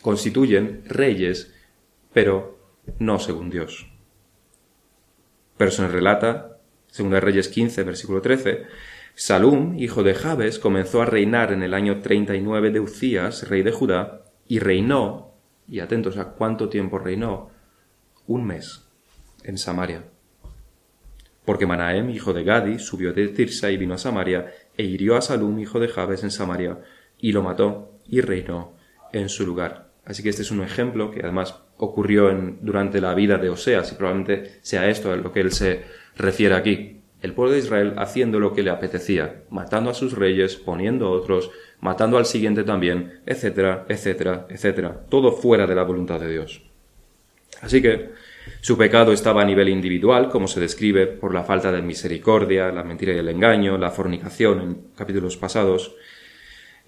Constituyen 0.00 0.82
reyes, 0.86 1.52
pero 2.12 2.58
no 2.98 3.18
según 3.18 3.50
Dios. 3.50 3.86
Pero 5.56 5.70
se 5.70 5.82
nos 5.82 5.92
relata, 5.92 6.58
según 6.86 7.12
Reyes 7.12 7.48
15, 7.48 7.82
versículo 7.82 8.22
13, 8.22 8.64
Salum, 9.20 9.78
hijo 9.78 10.02
de 10.02 10.14
Jabes, 10.14 10.58
comenzó 10.58 11.02
a 11.02 11.04
reinar 11.04 11.52
en 11.52 11.62
el 11.62 11.74
año 11.74 12.00
39 12.00 12.70
de 12.70 12.80
Ucías, 12.80 13.50
rey 13.50 13.62
de 13.62 13.70
Judá, 13.70 14.24
y 14.48 14.60
reinó, 14.60 15.34
y 15.68 15.80
atentos 15.80 16.16
a 16.16 16.30
cuánto 16.30 16.70
tiempo 16.70 16.98
reinó, 16.98 17.50
un 18.26 18.46
mes 18.46 18.88
en 19.44 19.58
Samaria. 19.58 20.04
Porque 21.44 21.66
Manahem, 21.66 22.08
hijo 22.08 22.32
de 22.32 22.44
Gadi, 22.44 22.78
subió 22.78 23.12
de 23.12 23.28
Tirsa 23.28 23.70
y 23.70 23.76
vino 23.76 23.92
a 23.92 23.98
Samaria, 23.98 24.54
e 24.74 24.84
hirió 24.84 25.16
a 25.16 25.20
Salum, 25.20 25.58
hijo 25.58 25.78
de 25.80 25.88
Jabes, 25.88 26.24
en 26.24 26.30
Samaria, 26.30 26.78
y 27.18 27.32
lo 27.32 27.42
mató, 27.42 28.00
y 28.08 28.22
reinó 28.22 28.72
en 29.12 29.28
su 29.28 29.44
lugar. 29.44 29.90
Así 30.06 30.22
que 30.22 30.30
este 30.30 30.40
es 30.40 30.50
un 30.50 30.62
ejemplo 30.62 31.10
que 31.10 31.20
además 31.20 31.56
ocurrió 31.76 32.30
en, 32.30 32.60
durante 32.62 33.02
la 33.02 33.12
vida 33.12 33.36
de 33.36 33.50
Oseas, 33.50 33.92
y 33.92 33.96
probablemente 33.96 34.60
sea 34.62 34.88
esto 34.88 35.12
a 35.12 35.16
lo 35.16 35.30
que 35.30 35.40
él 35.40 35.52
se 35.52 35.84
refiere 36.16 36.54
aquí. 36.54 36.99
El 37.22 37.34
pueblo 37.34 37.52
de 37.52 37.58
Israel 37.58 37.94
haciendo 37.98 38.40
lo 38.40 38.54
que 38.54 38.62
le 38.62 38.70
apetecía, 38.70 39.42
matando 39.50 39.90
a 39.90 39.94
sus 39.94 40.14
reyes, 40.14 40.56
poniendo 40.56 41.06
a 41.06 41.10
otros, 41.10 41.50
matando 41.80 42.16
al 42.16 42.26
siguiente 42.26 42.64
también, 42.64 43.20
etcétera, 43.26 43.84
etcétera, 43.88 44.46
etcétera. 44.48 45.00
Todo 45.08 45.32
fuera 45.32 45.66
de 45.66 45.74
la 45.74 45.82
voluntad 45.82 46.18
de 46.18 46.30
Dios. 46.30 46.62
Así 47.60 47.82
que 47.82 48.10
su 48.60 48.76
pecado 48.78 49.12
estaba 49.12 49.42
a 49.42 49.44
nivel 49.44 49.68
individual, 49.68 50.30
como 50.30 50.48
se 50.48 50.60
describe 50.60 51.06
por 51.06 51.34
la 51.34 51.44
falta 51.44 51.70
de 51.72 51.82
misericordia, 51.82 52.72
la 52.72 52.84
mentira 52.84 53.12
y 53.12 53.18
el 53.18 53.28
engaño, 53.28 53.76
la 53.76 53.90
fornicación 53.90 54.60
en 54.60 54.78
capítulos 54.96 55.36
pasados. 55.36 55.94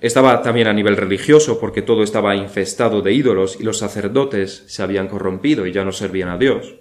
Estaba 0.00 0.42
también 0.42 0.66
a 0.66 0.72
nivel 0.72 0.96
religioso, 0.96 1.60
porque 1.60 1.82
todo 1.82 2.02
estaba 2.02 2.34
infestado 2.34 3.02
de 3.02 3.12
ídolos 3.12 3.58
y 3.60 3.64
los 3.64 3.78
sacerdotes 3.78 4.64
se 4.66 4.82
habían 4.82 5.08
corrompido 5.08 5.66
y 5.66 5.72
ya 5.72 5.84
no 5.84 5.92
servían 5.92 6.30
a 6.30 6.38
Dios. 6.38 6.74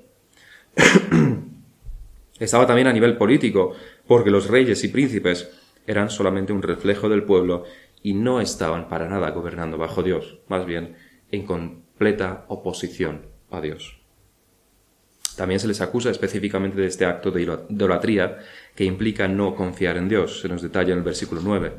Estaba 2.42 2.66
también 2.66 2.88
a 2.88 2.94
nivel 2.94 3.18
político, 3.18 3.76
porque 4.08 4.32
los 4.32 4.48
reyes 4.48 4.84
y 4.84 4.88
príncipes 4.88 5.52
eran 5.86 6.10
solamente 6.10 6.52
un 6.52 6.64
reflejo 6.64 7.08
del 7.08 7.24
pueblo 7.24 7.66
y 8.02 8.16
no 8.16 8.42
estaban 8.42 8.90
para 8.90 9.08
nada 9.08 9.30
gobernando 9.30 9.78
bajo 9.78 10.02
Dios, 10.02 10.40
más 10.48 10.66
bien 10.66 10.96
en 11.32 11.46
completa 11.46 12.46
oposición 12.48 13.28
a 13.52 13.62
Dios. 13.62 14.02
También 15.38 15.60
se 15.60 15.68
les 15.68 15.82
acusa 15.82 16.10
específicamente 16.10 16.82
de 16.82 16.88
este 16.88 17.06
acto 17.06 17.30
de 17.30 17.44
idolatría 17.70 18.40
que 18.76 18.86
implica 18.86 19.28
no 19.28 19.56
confiar 19.56 19.98
en 19.98 20.10
Dios, 20.10 20.42
se 20.42 20.50
nos 20.50 20.64
detalla 20.64 20.94
en 20.94 20.98
el 20.98 21.04
versículo 21.04 21.42
9, 21.44 21.74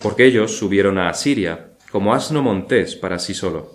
porque 0.00 0.24
ellos 0.24 0.56
subieron 0.58 0.98
a 0.98 1.08
Asiria 1.08 1.70
como 1.92 2.14
asno 2.14 2.42
montés 2.42 2.96
para 2.96 3.20
sí 3.20 3.32
solo. 3.32 3.72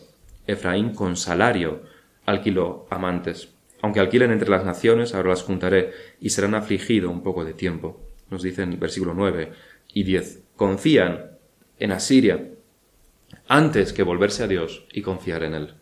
Efraín 0.48 0.94
con 0.94 1.16
salario 1.16 1.84
alquiló 2.26 2.88
amantes. 2.90 3.55
Aunque 3.86 4.00
alquilen 4.00 4.32
entre 4.32 4.50
las 4.50 4.66
naciones, 4.66 5.14
ahora 5.14 5.30
las 5.30 5.44
juntaré 5.44 5.92
y 6.20 6.32
serán 6.32 6.56
afligidos 6.56 7.12
un 7.12 7.22
poco 7.22 7.46
de 7.46 7.54
tiempo. 7.54 8.02
Nos 8.32 8.42
dicen 8.42 8.80
versículo 8.80 9.14
9 9.14 9.52
y 9.94 10.02
10. 10.02 10.40
Confían 10.56 11.38
en 11.78 11.92
Asiria 11.92 12.50
antes 13.48 13.94
que 13.94 14.02
volverse 14.02 14.42
a 14.42 14.48
Dios 14.48 14.88
y 14.92 15.04
confiar 15.04 15.44
en 15.44 15.54
Él. 15.54 15.74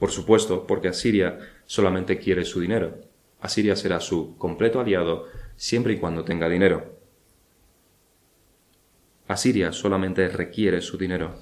Por 0.00 0.10
supuesto, 0.10 0.66
porque 0.66 0.88
Asiria 0.88 1.38
solamente 1.66 2.18
quiere 2.18 2.44
su 2.44 2.60
dinero. 2.60 3.02
Asiria 3.40 3.76
será 3.76 4.00
su 4.00 4.36
completo 4.36 4.80
aliado 4.80 5.26
siempre 5.54 5.92
y 5.92 5.98
cuando 5.98 6.24
tenga 6.24 6.48
dinero. 6.48 6.98
Asiria 9.28 9.70
solamente 9.70 10.26
requiere 10.26 10.80
su 10.80 10.98
dinero, 10.98 11.36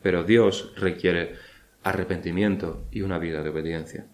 pero 0.00 0.24
Dios 0.24 0.72
requiere 0.76 1.34
arrepentimiento 1.82 2.86
y 2.90 3.02
una 3.02 3.18
vida 3.18 3.42
de 3.42 3.50
obediencia. 3.50 4.06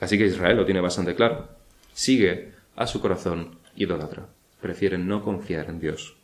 Así 0.00 0.18
que 0.18 0.26
Israel 0.26 0.56
lo 0.56 0.64
tiene 0.64 0.80
bastante 0.80 1.14
claro. 1.14 1.48
Sigue 1.92 2.52
a 2.76 2.86
su 2.86 3.00
corazón 3.00 3.58
idólatra. 3.76 4.26
Prefiere 4.60 4.98
no 4.98 5.22
confiar 5.22 5.68
en 5.68 5.80
Dios. 5.80 6.16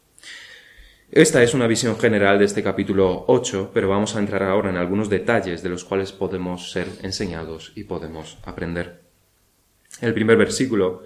Esta 1.11 1.43
es 1.43 1.55
una 1.55 1.69
visión 1.69 1.99
general 1.99 2.39
de 2.39 2.47
este 2.47 2.65
capítulo 2.65 3.25
8, 3.29 3.71
pero 3.73 3.89
vamos 3.89 4.17
a 4.17 4.19
entrar 4.19 4.43
ahora 4.43 4.71
en 4.71 4.77
algunos 4.77 5.09
detalles 5.09 5.63
de 5.63 5.69
los 5.69 5.85
cuales 5.85 6.11
podemos 6.11 6.73
ser 6.73 6.89
enseñados 7.03 7.73
y 7.77 7.85
podemos 7.85 8.39
aprender. 8.45 9.03
El 10.01 10.13
primer 10.13 10.37
versículo 10.37 11.05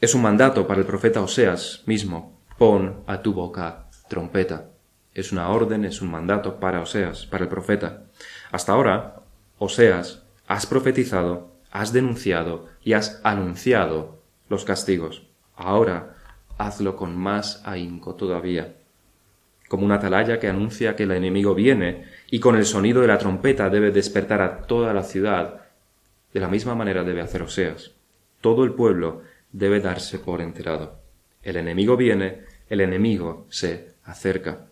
es 0.00 0.14
un 0.14 0.22
mandato 0.22 0.66
para 0.66 0.80
el 0.80 0.86
profeta 0.86 1.20
Oseas 1.20 1.82
mismo. 1.86 2.40
Pon 2.56 3.02
a 3.06 3.20
tu 3.20 3.34
boca 3.34 3.86
trompeta. 4.08 4.70
Es 5.12 5.32
una 5.32 5.50
orden, 5.50 5.84
es 5.84 6.00
un 6.00 6.10
mandato 6.10 6.58
para 6.58 6.80
Oseas, 6.80 7.26
para 7.26 7.44
el 7.44 7.50
profeta. 7.50 8.04
Hasta 8.50 8.72
ahora, 8.72 9.16
Oseas, 9.58 10.25
has 10.46 10.66
profetizado, 10.66 11.52
has 11.70 11.92
denunciado 11.92 12.66
y 12.82 12.92
has 12.92 13.20
anunciado 13.24 14.22
los 14.48 14.64
castigos. 14.64 15.26
Ahora 15.54 16.16
hazlo 16.58 16.96
con 16.96 17.16
más 17.16 17.62
ahínco 17.64 18.14
todavía. 18.14 18.76
Como 19.68 19.84
una 19.84 19.96
atalaya 19.96 20.38
que 20.38 20.48
anuncia 20.48 20.94
que 20.94 21.02
el 21.02 21.10
enemigo 21.10 21.54
viene 21.54 22.04
y 22.30 22.40
con 22.40 22.56
el 22.56 22.64
sonido 22.64 23.00
de 23.00 23.08
la 23.08 23.18
trompeta 23.18 23.68
debe 23.68 23.90
despertar 23.90 24.40
a 24.40 24.62
toda 24.62 24.94
la 24.94 25.02
ciudad, 25.02 25.62
de 26.32 26.40
la 26.40 26.48
misma 26.48 26.74
manera 26.74 27.02
debe 27.02 27.20
hacer 27.20 27.42
Oseas. 27.42 27.92
Todo 28.40 28.64
el 28.64 28.72
pueblo 28.74 29.22
debe 29.50 29.80
darse 29.80 30.18
por 30.18 30.40
enterado. 30.40 31.00
El 31.42 31.56
enemigo 31.56 31.96
viene, 31.96 32.42
el 32.68 32.80
enemigo 32.80 33.46
se 33.48 33.94
acerca. 34.04 34.66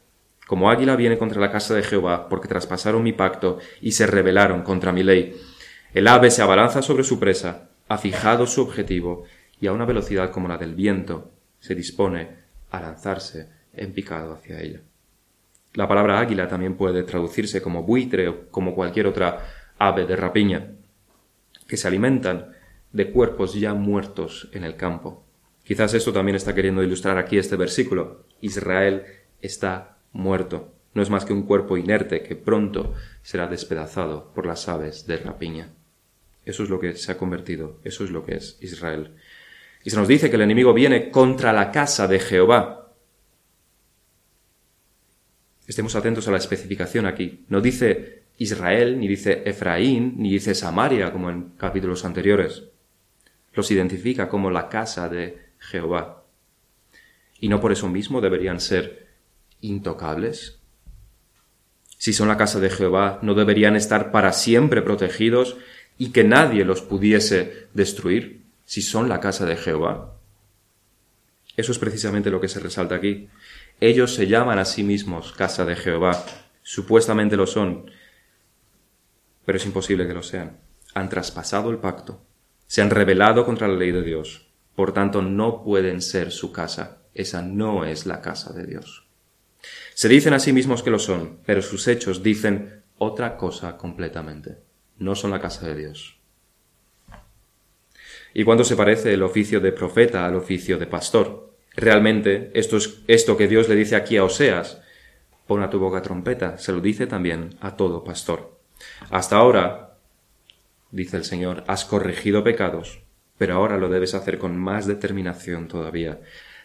Como 0.46 0.70
águila 0.70 0.94
viene 0.94 1.18
contra 1.18 1.40
la 1.40 1.50
casa 1.50 1.74
de 1.74 1.82
Jehová, 1.82 2.28
porque 2.28 2.48
traspasaron 2.48 3.02
mi 3.02 3.12
pacto 3.12 3.58
y 3.80 3.92
se 3.92 4.06
rebelaron 4.06 4.62
contra 4.62 4.92
mi 4.92 5.02
ley. 5.02 5.34
El 5.94 6.08
ave 6.08 6.32
se 6.32 6.42
abalanza 6.42 6.82
sobre 6.82 7.04
su 7.04 7.20
presa, 7.20 7.70
ha 7.86 7.98
fijado 7.98 8.48
su 8.48 8.62
objetivo 8.62 9.22
y 9.60 9.68
a 9.68 9.72
una 9.72 9.84
velocidad 9.84 10.32
como 10.32 10.48
la 10.48 10.58
del 10.58 10.74
viento 10.74 11.30
se 11.60 11.76
dispone 11.76 12.30
a 12.72 12.80
lanzarse 12.80 13.48
en 13.72 13.92
picado 13.92 14.34
hacia 14.34 14.60
ella. 14.60 14.80
La 15.74 15.86
palabra 15.86 16.18
águila 16.18 16.48
también 16.48 16.76
puede 16.76 17.04
traducirse 17.04 17.62
como 17.62 17.84
buitre 17.84 18.26
o 18.26 18.48
como 18.50 18.74
cualquier 18.74 19.06
otra 19.06 19.46
ave 19.78 20.04
de 20.04 20.16
rapiña, 20.16 20.72
que 21.68 21.76
se 21.76 21.86
alimentan 21.86 22.50
de 22.90 23.12
cuerpos 23.12 23.54
ya 23.54 23.72
muertos 23.72 24.48
en 24.52 24.64
el 24.64 24.74
campo. 24.74 25.24
Quizás 25.62 25.94
esto 25.94 26.12
también 26.12 26.34
está 26.34 26.56
queriendo 26.56 26.82
ilustrar 26.82 27.18
aquí 27.18 27.38
este 27.38 27.54
versículo. 27.54 28.24
Israel 28.40 29.04
está 29.40 29.98
muerto. 30.10 30.74
No 30.92 31.02
es 31.02 31.10
más 31.10 31.24
que 31.24 31.32
un 31.32 31.44
cuerpo 31.44 31.76
inerte 31.76 32.24
que 32.24 32.34
pronto 32.34 32.94
será 33.22 33.46
despedazado 33.46 34.32
por 34.34 34.44
las 34.44 34.68
aves 34.68 35.06
de 35.06 35.18
rapiña. 35.18 35.68
Eso 36.44 36.62
es 36.62 36.70
lo 36.70 36.78
que 36.78 36.94
se 36.96 37.12
ha 37.12 37.16
convertido, 37.16 37.80
eso 37.84 38.04
es 38.04 38.10
lo 38.10 38.24
que 38.24 38.36
es 38.36 38.58
Israel. 38.60 39.14
Y 39.82 39.90
se 39.90 39.96
nos 39.96 40.08
dice 40.08 40.30
que 40.30 40.36
el 40.36 40.42
enemigo 40.42 40.72
viene 40.72 41.10
contra 41.10 41.52
la 41.52 41.70
casa 41.70 42.06
de 42.06 42.18
Jehová. 42.18 42.92
Estemos 45.66 45.94
atentos 45.94 46.28
a 46.28 46.30
la 46.30 46.38
especificación 46.38 47.06
aquí. 47.06 47.44
No 47.48 47.60
dice 47.60 48.24
Israel, 48.38 48.98
ni 48.98 49.08
dice 49.08 49.42
Efraín, 49.46 50.14
ni 50.18 50.30
dice 50.32 50.54
Samaria, 50.54 51.12
como 51.12 51.30
en 51.30 51.50
capítulos 51.56 52.04
anteriores. 52.04 52.64
Los 53.52 53.70
identifica 53.70 54.28
como 54.28 54.50
la 54.50 54.68
casa 54.68 55.08
de 55.08 55.38
Jehová. 55.58 56.24
Y 57.40 57.48
no 57.48 57.60
por 57.60 57.72
eso 57.72 57.88
mismo 57.88 58.20
deberían 58.20 58.60
ser 58.60 59.08
intocables. 59.60 60.60
Si 61.98 62.12
son 62.12 62.28
la 62.28 62.36
casa 62.36 62.60
de 62.60 62.70
Jehová, 62.70 63.18
no 63.22 63.34
deberían 63.34 63.76
estar 63.76 64.10
para 64.10 64.32
siempre 64.32 64.82
protegidos 64.82 65.56
y 65.98 66.10
que 66.10 66.24
nadie 66.24 66.64
los 66.64 66.82
pudiese 66.82 67.68
destruir 67.74 68.42
si 68.64 68.82
son 68.82 69.08
la 69.08 69.20
casa 69.20 69.46
de 69.46 69.56
Jehová. 69.56 70.16
Eso 71.56 71.72
es 71.72 71.78
precisamente 71.78 72.30
lo 72.30 72.40
que 72.40 72.48
se 72.48 72.60
resalta 72.60 72.96
aquí. 72.96 73.28
Ellos 73.80 74.14
se 74.14 74.26
llaman 74.26 74.58
a 74.58 74.64
sí 74.64 74.82
mismos 74.82 75.32
casa 75.32 75.64
de 75.64 75.76
Jehová. 75.76 76.24
Supuestamente 76.62 77.36
lo 77.36 77.46
son, 77.46 77.90
pero 79.44 79.58
es 79.58 79.66
imposible 79.66 80.06
que 80.06 80.14
lo 80.14 80.22
sean. 80.22 80.58
Han 80.94 81.08
traspasado 81.08 81.70
el 81.70 81.78
pacto, 81.78 82.22
se 82.66 82.82
han 82.82 82.90
rebelado 82.90 83.44
contra 83.44 83.68
la 83.68 83.76
ley 83.76 83.92
de 83.92 84.02
Dios. 84.02 84.48
Por 84.74 84.92
tanto, 84.92 85.22
no 85.22 85.62
pueden 85.62 86.00
ser 86.00 86.32
su 86.32 86.50
casa. 86.50 86.98
Esa 87.14 87.42
no 87.42 87.84
es 87.84 88.06
la 88.06 88.20
casa 88.20 88.52
de 88.52 88.66
Dios. 88.66 89.06
Se 89.94 90.08
dicen 90.08 90.34
a 90.34 90.40
sí 90.40 90.52
mismos 90.52 90.82
que 90.82 90.90
lo 90.90 90.98
son, 90.98 91.38
pero 91.46 91.62
sus 91.62 91.86
hechos 91.86 92.22
dicen 92.22 92.82
otra 92.98 93.36
cosa 93.36 93.76
completamente. 93.76 94.58
No 94.98 95.14
son 95.14 95.30
la 95.30 95.40
casa 95.40 95.66
de 95.66 95.74
Dios. 95.74 96.18
¿Y 98.32 98.44
cuándo 98.44 98.64
se 98.64 98.76
parece 98.76 99.14
el 99.14 99.22
oficio 99.22 99.60
de 99.60 99.72
profeta 99.72 100.26
al 100.26 100.34
oficio 100.34 100.76
de 100.76 100.86
pastor? 100.86 101.54
Realmente, 101.76 102.50
esto 102.54 102.76
es 102.76 103.00
esto 103.06 103.36
que 103.36 103.48
Dios 103.48 103.68
le 103.68 103.76
dice 103.76 103.96
aquí 103.96 104.16
a 104.16 104.24
Oseas. 104.24 104.80
Pon 105.46 105.62
a 105.62 105.70
tu 105.70 105.78
boca 105.78 106.02
trompeta, 106.02 106.58
se 106.58 106.72
lo 106.72 106.80
dice 106.80 107.06
también 107.06 107.56
a 107.60 107.76
todo 107.76 108.02
pastor. 108.02 108.58
Hasta 109.10 109.36
ahora, 109.36 109.98
dice 110.90 111.16
el 111.16 111.24
Señor, 111.24 111.64
has 111.66 111.84
corregido 111.84 112.42
pecados, 112.42 113.02
pero 113.36 113.54
ahora 113.54 113.76
lo 113.76 113.88
debes 113.88 114.14
hacer 114.14 114.38
con 114.38 114.56
más 114.56 114.86
determinación 114.86 115.68
todavía. 115.68 116.20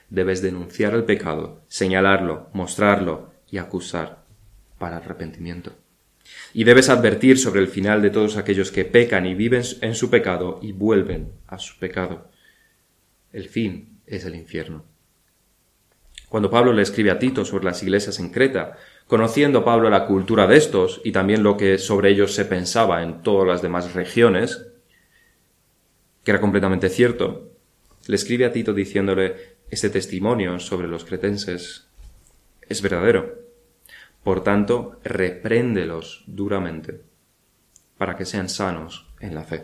Debes 0.10 0.42
denunciar 0.42 0.94
el 0.94 1.04
pecado, 1.04 1.62
señalarlo, 1.68 2.50
mostrarlo 2.54 3.32
y 3.52 3.58
acusar 3.58 4.24
para 4.78 4.98
arrepentimiento. 4.98 5.74
Y 6.54 6.64
debes 6.64 6.90
advertir 6.90 7.38
sobre 7.38 7.62
el 7.62 7.68
final 7.68 8.02
de 8.02 8.10
todos 8.10 8.38
aquellos 8.38 8.72
que 8.72 8.86
pecan 8.86 9.26
y 9.26 9.36
viven 9.36 9.64
en 9.82 9.96
su 9.96 10.10
pecado 10.10 10.60
y 10.62 10.72
vuelven 10.72 11.32
a 11.48 11.60
su 11.60 11.78
pecado. 11.78 12.30
El 13.32 13.50
fin 13.50 14.00
es 14.08 14.26
el 14.26 14.36
infierno. 14.36 14.86
Cuando 16.28 16.50
Pablo 16.50 16.74
le 16.74 16.84
escribe 16.84 17.12
a 17.12 17.20
Tito 17.20 17.46
sobre 17.46 17.66
las 17.66 17.82
iglesias 17.82 18.20
en 18.20 18.30
Creta, 18.30 18.78
Conociendo 19.10 19.66
Pablo 19.66 19.90
la 19.90 20.06
cultura 20.06 20.46
de 20.46 20.56
estos 20.56 21.02
y 21.04 21.12
también 21.12 21.42
lo 21.42 21.58
que 21.58 21.80
sobre 21.80 22.12
ellos 22.12 22.36
se 22.36 22.46
pensaba 22.46 23.02
en 23.02 23.24
todas 23.24 23.48
las 23.48 23.64
demás 23.64 23.96
regiones, 23.96 24.68
que 26.24 26.30
era 26.30 26.40
completamente 26.40 26.90
cierto, 26.90 27.50
le 28.06 28.16
escribe 28.16 28.46
a 28.46 28.52
Tito 28.52 28.72
diciéndole, 28.72 29.58
este 29.72 29.90
testimonio 29.90 30.60
sobre 30.60 30.88
los 30.88 31.06
cretenses 31.06 31.88
es 32.68 32.84
verdadero. 32.84 33.49
Por 34.24 34.44
tanto, 34.44 35.00
repréndelos 35.04 36.24
duramente 36.28 37.02
para 37.98 38.16
que 38.16 38.26
sean 38.26 38.50
sanos 38.50 39.08
en 39.20 39.36
la 39.36 39.44
fe. 39.44 39.64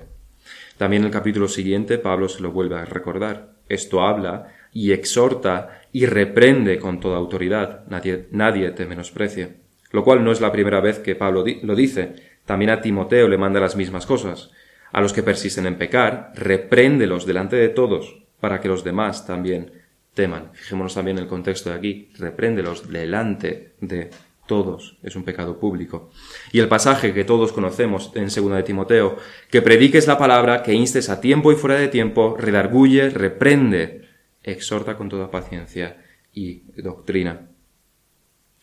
También 0.77 1.03
en 1.03 1.07
el 1.07 1.13
capítulo 1.13 1.47
siguiente 1.47 1.97
Pablo 1.97 2.29
se 2.29 2.41
lo 2.41 2.51
vuelve 2.51 2.75
a 2.77 2.85
recordar. 2.85 3.53
Esto 3.67 4.01
habla 4.01 4.53
y 4.73 4.91
exhorta 4.91 5.81
y 5.91 6.05
reprende 6.05 6.77
con 6.77 6.99
toda 6.99 7.17
autoridad. 7.17 7.85
Nadie, 7.87 8.27
nadie 8.31 8.71
te 8.71 8.85
menosprecie. 8.85 9.57
Lo 9.91 10.03
cual 10.03 10.23
no 10.23 10.31
es 10.31 10.41
la 10.41 10.51
primera 10.51 10.81
vez 10.81 10.99
que 10.99 11.15
Pablo 11.15 11.45
lo 11.63 11.75
dice. 11.75 12.15
También 12.45 12.71
a 12.71 12.81
Timoteo 12.81 13.27
le 13.27 13.37
manda 13.37 13.59
las 13.59 13.75
mismas 13.75 14.05
cosas. 14.05 14.51
A 14.91 15.01
los 15.01 15.13
que 15.13 15.23
persisten 15.23 15.65
en 15.65 15.77
pecar, 15.77 16.31
repréndelos 16.35 17.25
delante 17.25 17.55
de 17.55 17.69
todos, 17.69 18.23
para 18.39 18.59
que 18.59 18.67
los 18.67 18.83
demás 18.83 19.25
también 19.25 19.71
teman. 20.13 20.51
Fijémonos 20.53 20.93
también 20.93 21.17
en 21.17 21.23
el 21.23 21.29
contexto 21.29 21.69
de 21.69 21.77
aquí. 21.77 22.11
Repréndelos 22.17 22.89
delante 22.89 23.73
de 23.79 24.09
todos. 24.47 24.97
Es 25.03 25.15
un 25.15 25.23
pecado 25.23 25.59
público. 25.59 26.09
Y 26.51 26.59
el 26.59 26.67
pasaje 26.67 27.13
que 27.13 27.23
todos 27.23 27.51
conocemos 27.51 28.11
en 28.15 28.25
2 28.25 28.35
de 28.55 28.63
Timoteo, 28.63 29.17
que 29.49 29.61
prediques 29.61 30.07
la 30.07 30.17
palabra, 30.17 30.63
que 30.63 30.73
instes 30.73 31.09
a 31.09 31.21
tiempo 31.21 31.51
y 31.51 31.55
fuera 31.55 31.79
de 31.79 31.87
tiempo, 31.87 32.35
redarguye, 32.37 33.09
reprende, 33.09 34.07
exhorta 34.43 34.95
con 34.95 35.09
toda 35.09 35.31
paciencia 35.31 35.97
y 36.33 36.63
doctrina. 36.81 37.49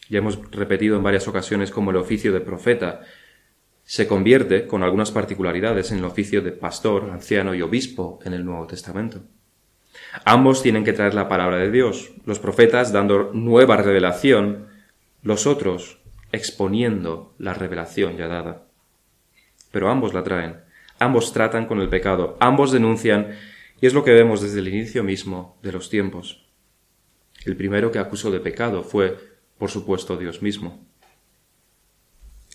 Ya 0.09 0.19
hemos 0.19 0.39
repetido 0.51 0.97
en 0.97 1.03
varias 1.03 1.27
ocasiones 1.29 1.71
cómo 1.71 1.91
el 1.91 1.97
oficio 1.97 2.33
de 2.33 2.41
profeta 2.41 3.01
se 3.85 4.07
convierte, 4.07 4.67
con 4.67 4.83
algunas 4.83 5.11
particularidades, 5.11 5.91
en 5.91 5.99
el 5.99 6.05
oficio 6.05 6.41
de 6.43 6.53
pastor, 6.53 7.11
anciano 7.11 7.55
y 7.55 7.63
obispo 7.63 8.21
en 8.25 8.33
el 8.33 8.45
Nuevo 8.45 8.67
Testamento. 8.67 9.23
Ambos 10.25 10.63
tienen 10.63 10.85
que 10.85 10.93
traer 10.93 11.15
la 11.15 11.29
palabra 11.29 11.57
de 11.57 11.71
Dios, 11.71 12.13
los 12.25 12.39
profetas 12.39 12.93
dando 12.93 13.31
nueva 13.33 13.77
revelación, 13.77 14.69
los 15.23 15.47
otros 15.47 15.99
exponiendo 16.33 17.35
la 17.39 17.55
revelación 17.55 18.17
ya 18.17 18.27
dada. 18.27 18.67
Pero 19.71 19.91
ambos 19.91 20.15
la 20.15 20.23
traen, 20.23 20.61
ambos 20.99 21.33
tratan 21.33 21.67
con 21.67 21.81
el 21.81 21.89
pecado, 21.89 22.37
ambos 22.41 22.73
denuncian, 22.73 23.39
y 23.81 23.87
es 23.87 23.95
lo 23.95 24.05
que 24.05 24.13
vemos 24.13 24.41
desde 24.41 24.61
el 24.61 24.69
inicio 24.69 25.03
mismo 25.03 25.59
de 25.63 25.73
los 25.73 25.91
tiempos. 25.91 26.45
El 27.45 27.57
primero 27.57 27.91
que 27.91 27.99
acusó 27.99 28.31
de 28.31 28.41
pecado 28.41 28.83
fue, 28.83 29.19
por 29.59 29.71
supuesto, 29.71 30.17
Dios 30.17 30.43
mismo. 30.43 30.85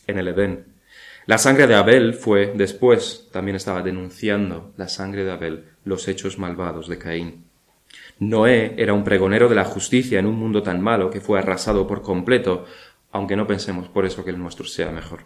En 0.06 0.18
el 0.18 0.30
Edén. 0.30 0.78
La 1.26 1.38
sangre 1.38 1.68
de 1.68 1.76
Abel 1.76 2.14
fue, 2.14 2.54
después, 2.56 3.28
también 3.34 3.58
estaba 3.58 3.82
denunciando 3.82 4.74
la 4.78 4.88
sangre 4.88 5.26
de 5.26 5.32
Abel, 5.32 5.66
los 5.84 6.08
hechos 6.08 6.40
malvados 6.40 6.88
de 6.88 6.98
Caín. 6.98 7.47
Noé 8.20 8.74
era 8.78 8.94
un 8.94 9.04
pregonero 9.04 9.48
de 9.48 9.56
la 9.56 9.66
justicia 9.66 10.20
en 10.20 10.26
un 10.26 10.36
mundo 10.36 10.64
tan 10.64 10.82
malo 10.82 11.10
que 11.10 11.22
fue 11.22 11.40
arrasado 11.40 11.86
por 11.86 12.02
completo, 12.02 12.66
aunque 13.12 13.36
no 13.36 13.48
pensemos 13.48 13.88
por 13.88 14.06
eso 14.06 14.24
que 14.24 14.32
el 14.32 14.40
nuestro 14.40 14.66
sea 14.66 14.92
mejor. 14.92 15.22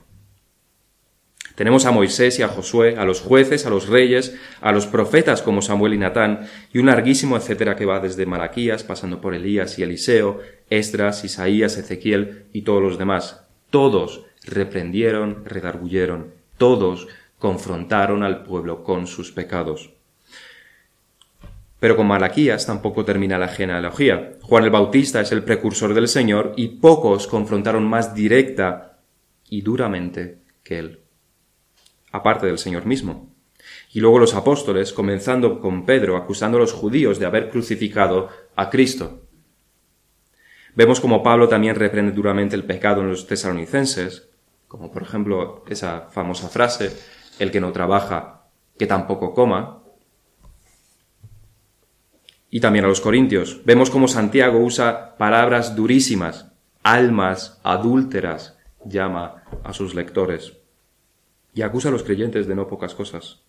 Tenemos 1.55 1.85
a 1.85 1.91
Moisés 1.91 2.39
y 2.39 2.43
a 2.43 2.47
Josué, 2.47 2.95
a 2.97 3.05
los 3.05 3.21
jueces, 3.21 3.65
a 3.65 3.69
los 3.69 3.87
reyes, 3.87 4.35
a 4.61 4.71
los 4.71 4.87
profetas 4.87 5.41
como 5.41 5.61
Samuel 5.61 5.93
y 5.93 5.97
Natán, 5.97 6.47
y 6.73 6.79
un 6.79 6.87
larguísimo 6.87 7.37
etcétera 7.37 7.75
que 7.75 7.85
va 7.85 7.99
desde 7.99 8.25
Malaquías, 8.25 8.83
pasando 8.83 9.21
por 9.21 9.35
Elías 9.35 9.77
y 9.77 9.83
Eliseo, 9.83 10.39
Esdras, 10.69 11.23
Isaías, 11.23 11.77
Ezequiel 11.77 12.45
y 12.53 12.61
todos 12.61 12.81
los 12.81 12.97
demás. 12.97 13.45
Todos 13.69 14.25
reprendieron, 14.45 15.45
redarguyeron, 15.45 16.33
todos 16.57 17.07
confrontaron 17.37 18.23
al 18.23 18.43
pueblo 18.43 18.83
con 18.83 19.07
sus 19.07 19.31
pecados. 19.31 19.91
Pero 21.81 21.97
con 21.97 22.05
Malaquías 22.05 22.67
tampoco 22.67 23.03
termina 23.03 23.39
la 23.39 23.47
genealogía. 23.47 24.33
Juan 24.43 24.65
el 24.65 24.69
Bautista 24.69 25.19
es 25.19 25.31
el 25.31 25.43
precursor 25.43 25.95
del 25.95 26.07
Señor 26.07 26.53
y 26.55 26.67
pocos 26.67 27.25
confrontaron 27.25 27.87
más 27.89 28.13
directa 28.13 28.99
y 29.49 29.63
duramente 29.63 30.37
que 30.63 30.77
él, 30.77 30.99
aparte 32.11 32.45
del 32.45 32.59
Señor 32.59 32.85
mismo. 32.85 33.33
Y 33.91 33.99
luego 33.99 34.19
los 34.19 34.35
apóstoles, 34.35 34.93
comenzando 34.93 35.59
con 35.59 35.83
Pedro, 35.87 36.17
acusando 36.17 36.59
a 36.59 36.61
los 36.61 36.71
judíos 36.71 37.17
de 37.17 37.25
haber 37.25 37.49
crucificado 37.49 38.29
a 38.55 38.69
Cristo. 38.69 39.23
Vemos 40.75 40.99
como 40.99 41.23
Pablo 41.23 41.47
también 41.47 41.75
reprende 41.75 42.11
duramente 42.11 42.55
el 42.55 42.63
pecado 42.63 43.01
en 43.01 43.09
los 43.09 43.25
tesalonicenses, 43.25 44.29
como 44.67 44.91
por 44.91 45.01
ejemplo 45.01 45.63
esa 45.67 46.09
famosa 46.11 46.47
frase, 46.47 46.95
el 47.39 47.49
que 47.49 47.59
no 47.59 47.71
trabaja, 47.71 48.43
que 48.77 48.85
tampoco 48.85 49.33
coma, 49.33 49.80
y 52.51 52.59
también 52.59 52.85
a 52.85 52.89
los 52.89 53.01
corintios. 53.01 53.61
Vemos 53.65 53.89
cómo 53.89 54.07
Santiago 54.07 54.59
usa 54.59 55.15
palabras 55.17 55.75
durísimas, 55.75 56.51
almas 56.83 57.59
adúlteras, 57.63 58.57
llama 58.83 59.43
a 59.63 59.73
sus 59.73 59.95
lectores 59.95 60.53
y 61.53 61.61
acusa 61.61 61.89
a 61.89 61.91
los 61.91 62.03
creyentes 62.03 62.47
de 62.47 62.55
no 62.55 62.67
pocas 62.67 62.93
cosas. 62.93 63.39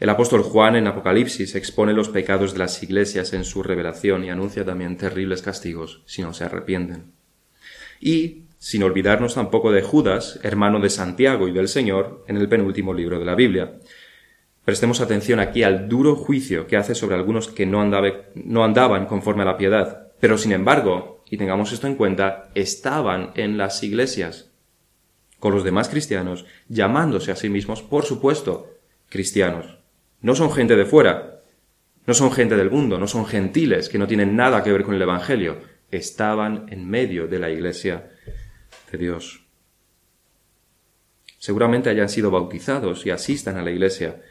El 0.00 0.08
apóstol 0.10 0.42
Juan 0.42 0.74
en 0.74 0.86
Apocalipsis 0.86 1.54
expone 1.54 1.92
los 1.92 2.08
pecados 2.08 2.54
de 2.54 2.58
las 2.58 2.82
iglesias 2.82 3.32
en 3.32 3.44
su 3.44 3.62
revelación 3.62 4.24
y 4.24 4.30
anuncia 4.30 4.64
también 4.64 4.96
terribles 4.96 5.42
castigos 5.42 6.02
si 6.06 6.22
no 6.22 6.34
se 6.34 6.44
arrepienten. 6.44 7.12
Y, 8.00 8.44
sin 8.58 8.82
olvidarnos 8.82 9.34
tampoco 9.34 9.70
de 9.70 9.82
Judas, 9.82 10.40
hermano 10.42 10.80
de 10.80 10.90
Santiago 10.90 11.46
y 11.46 11.52
del 11.52 11.68
Señor, 11.68 12.24
en 12.26 12.38
el 12.38 12.48
penúltimo 12.48 12.92
libro 12.92 13.18
de 13.18 13.24
la 13.24 13.34
Biblia, 13.34 13.78
Prestemos 14.64 15.00
atención 15.00 15.40
aquí 15.40 15.62
al 15.62 15.88
duro 15.88 16.16
juicio 16.16 16.66
que 16.66 16.76
hace 16.76 16.94
sobre 16.94 17.16
algunos 17.16 17.48
que 17.48 17.66
no, 17.66 17.82
andaban 17.82 19.06
conforme 19.06 19.42
a 19.42 19.46
la 19.46 19.58
piedad, 19.58 20.12
pero 20.20 20.38
sin 20.38 20.52
embargo, 20.52 21.22
y 21.28 21.36
tengamos 21.36 21.72
esto 21.72 21.86
en 21.86 21.96
cuenta, 21.96 22.50
estaban 22.54 23.32
en 23.34 23.58
las 23.58 23.82
iglesias 23.82 24.50
con 25.38 25.52
los 25.52 25.64
demás 25.64 25.90
cristianos, 25.90 26.46
llamándose 26.68 27.30
a 27.30 27.36
sí 27.36 27.50
mismos, 27.50 27.82
por 27.82 28.06
supuesto, 28.06 28.70
cristianos. 29.10 29.78
No 30.22 30.34
son 30.34 30.50
gente 30.50 30.76
de 30.76 30.86
fuera, 30.86 31.42
no 32.06 32.14
son 32.14 32.32
gente 32.32 32.56
del 32.56 32.70
mundo, 32.70 32.98
no 32.98 33.06
son 33.06 33.26
gentiles 33.26 33.90
que 33.90 33.98
no 33.98 34.06
tienen 34.06 34.34
nada 34.34 34.62
que 34.62 34.72
ver 34.72 34.84
con 34.84 34.94
el 34.94 35.02
Evangelio. 35.02 35.58
Estaban 35.90 36.66
en 36.70 36.88
medio 36.88 37.26
de 37.26 37.38
la 37.38 37.50
iglesia 37.50 38.10
de 38.90 38.96
Dios. 38.96 39.44
Seguramente 41.38 41.90
hayan 41.90 42.08
sido 42.08 42.30
bautizados 42.30 43.04
y 43.04 43.10
asistan 43.10 43.58
a 43.58 43.62
la 43.62 43.70
iglesia, 43.70 44.22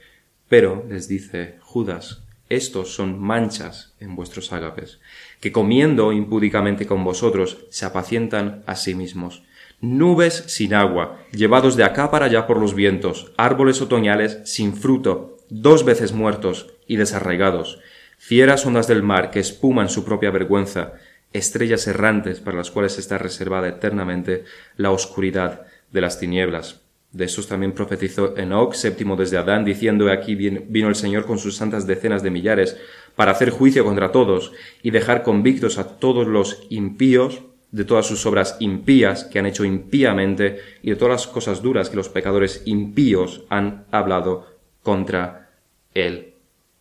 pero, 0.47 0.85
les 0.89 1.07
dice 1.07 1.57
Judas, 1.61 2.23
estos 2.49 2.93
son 2.93 3.19
manchas 3.19 3.93
en 3.99 4.15
vuestros 4.15 4.53
ágapes, 4.53 4.99
que 5.39 5.51
comiendo 5.51 6.11
impúdicamente 6.13 6.85
con 6.85 7.03
vosotros 7.03 7.65
se 7.69 7.85
apacientan 7.85 8.63
a 8.67 8.75
sí 8.75 8.93
mismos. 8.93 9.43
Nubes 9.81 10.43
sin 10.47 10.73
agua, 10.73 11.19
llevados 11.31 11.75
de 11.75 11.83
acá 11.83 12.11
para 12.11 12.27
allá 12.27 12.45
por 12.45 12.59
los 12.59 12.75
vientos, 12.75 13.33
árboles 13.37 13.81
otoñales 13.81 14.39
sin 14.45 14.75
fruto, 14.75 15.39
dos 15.49 15.83
veces 15.83 16.13
muertos 16.13 16.69
y 16.87 16.97
desarraigados, 16.97 17.79
fieras 18.17 18.65
ondas 18.65 18.87
del 18.87 19.03
mar 19.03 19.31
que 19.31 19.39
espuman 19.39 19.89
su 19.89 20.05
propia 20.05 20.31
vergüenza, 20.31 20.93
estrellas 21.33 21.87
errantes 21.87 22.39
para 22.39 22.57
las 22.57 22.71
cuales 22.71 22.99
está 22.99 23.17
reservada 23.17 23.67
eternamente 23.67 24.45
la 24.77 24.91
oscuridad 24.91 25.65
de 25.91 26.01
las 26.01 26.19
tinieblas. 26.19 26.82
De 27.13 27.25
esos 27.25 27.47
también 27.47 27.73
profetizó 27.73 28.35
Enoch, 28.35 28.73
séptimo 28.73 29.15
desde 29.15 29.37
Adán, 29.37 29.63
diciendo 29.63 30.11
aquí 30.11 30.33
vino 30.33 30.89
el 30.89 30.95
Señor 30.95 31.25
con 31.27 31.37
sus 31.37 31.55
santas 31.55 31.85
decenas 31.85 32.23
de 32.23 32.31
millares 32.31 32.75
para 33.15 33.31
hacer 33.31 33.51
juicio 33.51 33.85
contra 33.85 34.11
todos 34.11 34.51
y 34.81 34.89
dejar 34.89 35.21
convictos 35.21 35.77
a 35.77 35.99
todos 35.99 36.27
los 36.27 36.63
impíos 36.69 37.43
de 37.71 37.85
todas 37.85 38.07
sus 38.07 38.25
obras 38.25 38.57
impías 38.59 39.25
que 39.25 39.37
han 39.39 39.45
hecho 39.45 39.63
impíamente 39.63 40.59
y 40.81 40.89
de 40.89 40.95
todas 40.95 41.11
las 41.11 41.27
cosas 41.27 41.61
duras 41.61 41.89
que 41.89 41.95
los 41.95 42.09
pecadores 42.09 42.63
impíos 42.65 43.43
han 43.49 43.85
hablado 43.91 44.47
contra 44.81 45.51
él. 45.93 46.33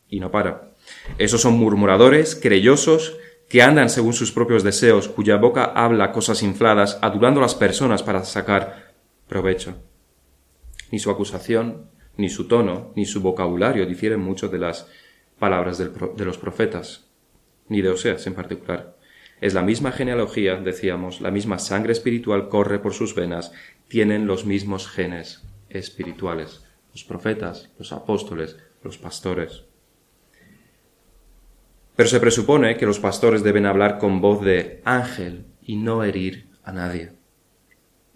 Y 0.08 0.20
no 0.20 0.30
para. 0.30 0.72
Esos 1.18 1.42
son 1.42 1.54
murmuradores, 1.54 2.34
creyosos, 2.36 3.16
que 3.48 3.62
andan 3.62 3.90
según 3.90 4.14
sus 4.14 4.32
propios 4.32 4.62
deseos, 4.62 5.08
cuya 5.08 5.36
boca 5.36 5.64
habla 5.64 6.12
cosas 6.12 6.42
infladas, 6.42 6.98
adulando 7.02 7.40
a 7.40 7.42
las 7.42 7.54
personas 7.54 8.02
para 8.02 8.24
sacar 8.24 8.92
provecho. 9.28 9.74
Ni 10.92 11.00
su 11.00 11.10
acusación, 11.10 11.90
ni 12.16 12.28
su 12.28 12.46
tono, 12.46 12.92
ni 12.94 13.04
su 13.04 13.20
vocabulario 13.20 13.86
difieren 13.86 14.20
mucho 14.20 14.48
de 14.48 14.58
las 14.58 14.86
palabras 15.40 15.78
de 15.78 16.24
los 16.24 16.38
profetas, 16.38 17.08
ni 17.68 17.82
de 17.82 17.88
Oseas 17.88 18.26
en 18.28 18.34
particular. 18.34 18.96
Es 19.40 19.54
la 19.54 19.62
misma 19.62 19.90
genealogía, 19.90 20.54
decíamos, 20.56 21.20
la 21.20 21.32
misma 21.32 21.58
sangre 21.58 21.92
espiritual 21.92 22.48
corre 22.48 22.78
por 22.78 22.94
sus 22.94 23.16
venas, 23.16 23.52
tienen 23.88 24.28
los 24.28 24.46
mismos 24.46 24.86
genes 24.86 25.42
espirituales, 25.68 26.64
los 26.92 27.02
profetas, 27.02 27.70
los 27.78 27.92
apóstoles, 27.92 28.56
los 28.84 28.98
pastores. 28.98 29.64
Pero 31.96 32.08
se 32.08 32.20
presupone 32.20 32.76
que 32.76 32.86
los 32.86 33.00
pastores 33.00 33.42
deben 33.42 33.66
hablar 33.66 33.98
con 33.98 34.20
voz 34.20 34.44
de 34.44 34.80
ángel 34.84 35.46
y 35.60 35.76
no 35.76 36.04
herir 36.04 36.48
a 36.62 36.72
nadie. 36.72 37.12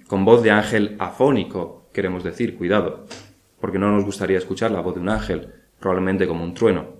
Con 0.07 0.25
voz 0.25 0.43
de 0.43 0.53
ángel 0.53 0.97
afónico, 0.99 1.86
queremos 1.97 2.23
decir, 2.23 2.59
cuidado, 2.59 3.07
porque 3.59 3.79
no 3.79 3.91
nos 3.91 4.05
gustaría 4.05 4.37
escuchar 4.37 4.71
la 4.71 4.83
voz 4.83 4.97
de 4.97 5.01
un 5.01 5.09
ángel, 5.09 5.55
probablemente 5.81 6.29
como 6.29 6.45
un 6.45 6.53
trueno. 6.53 6.91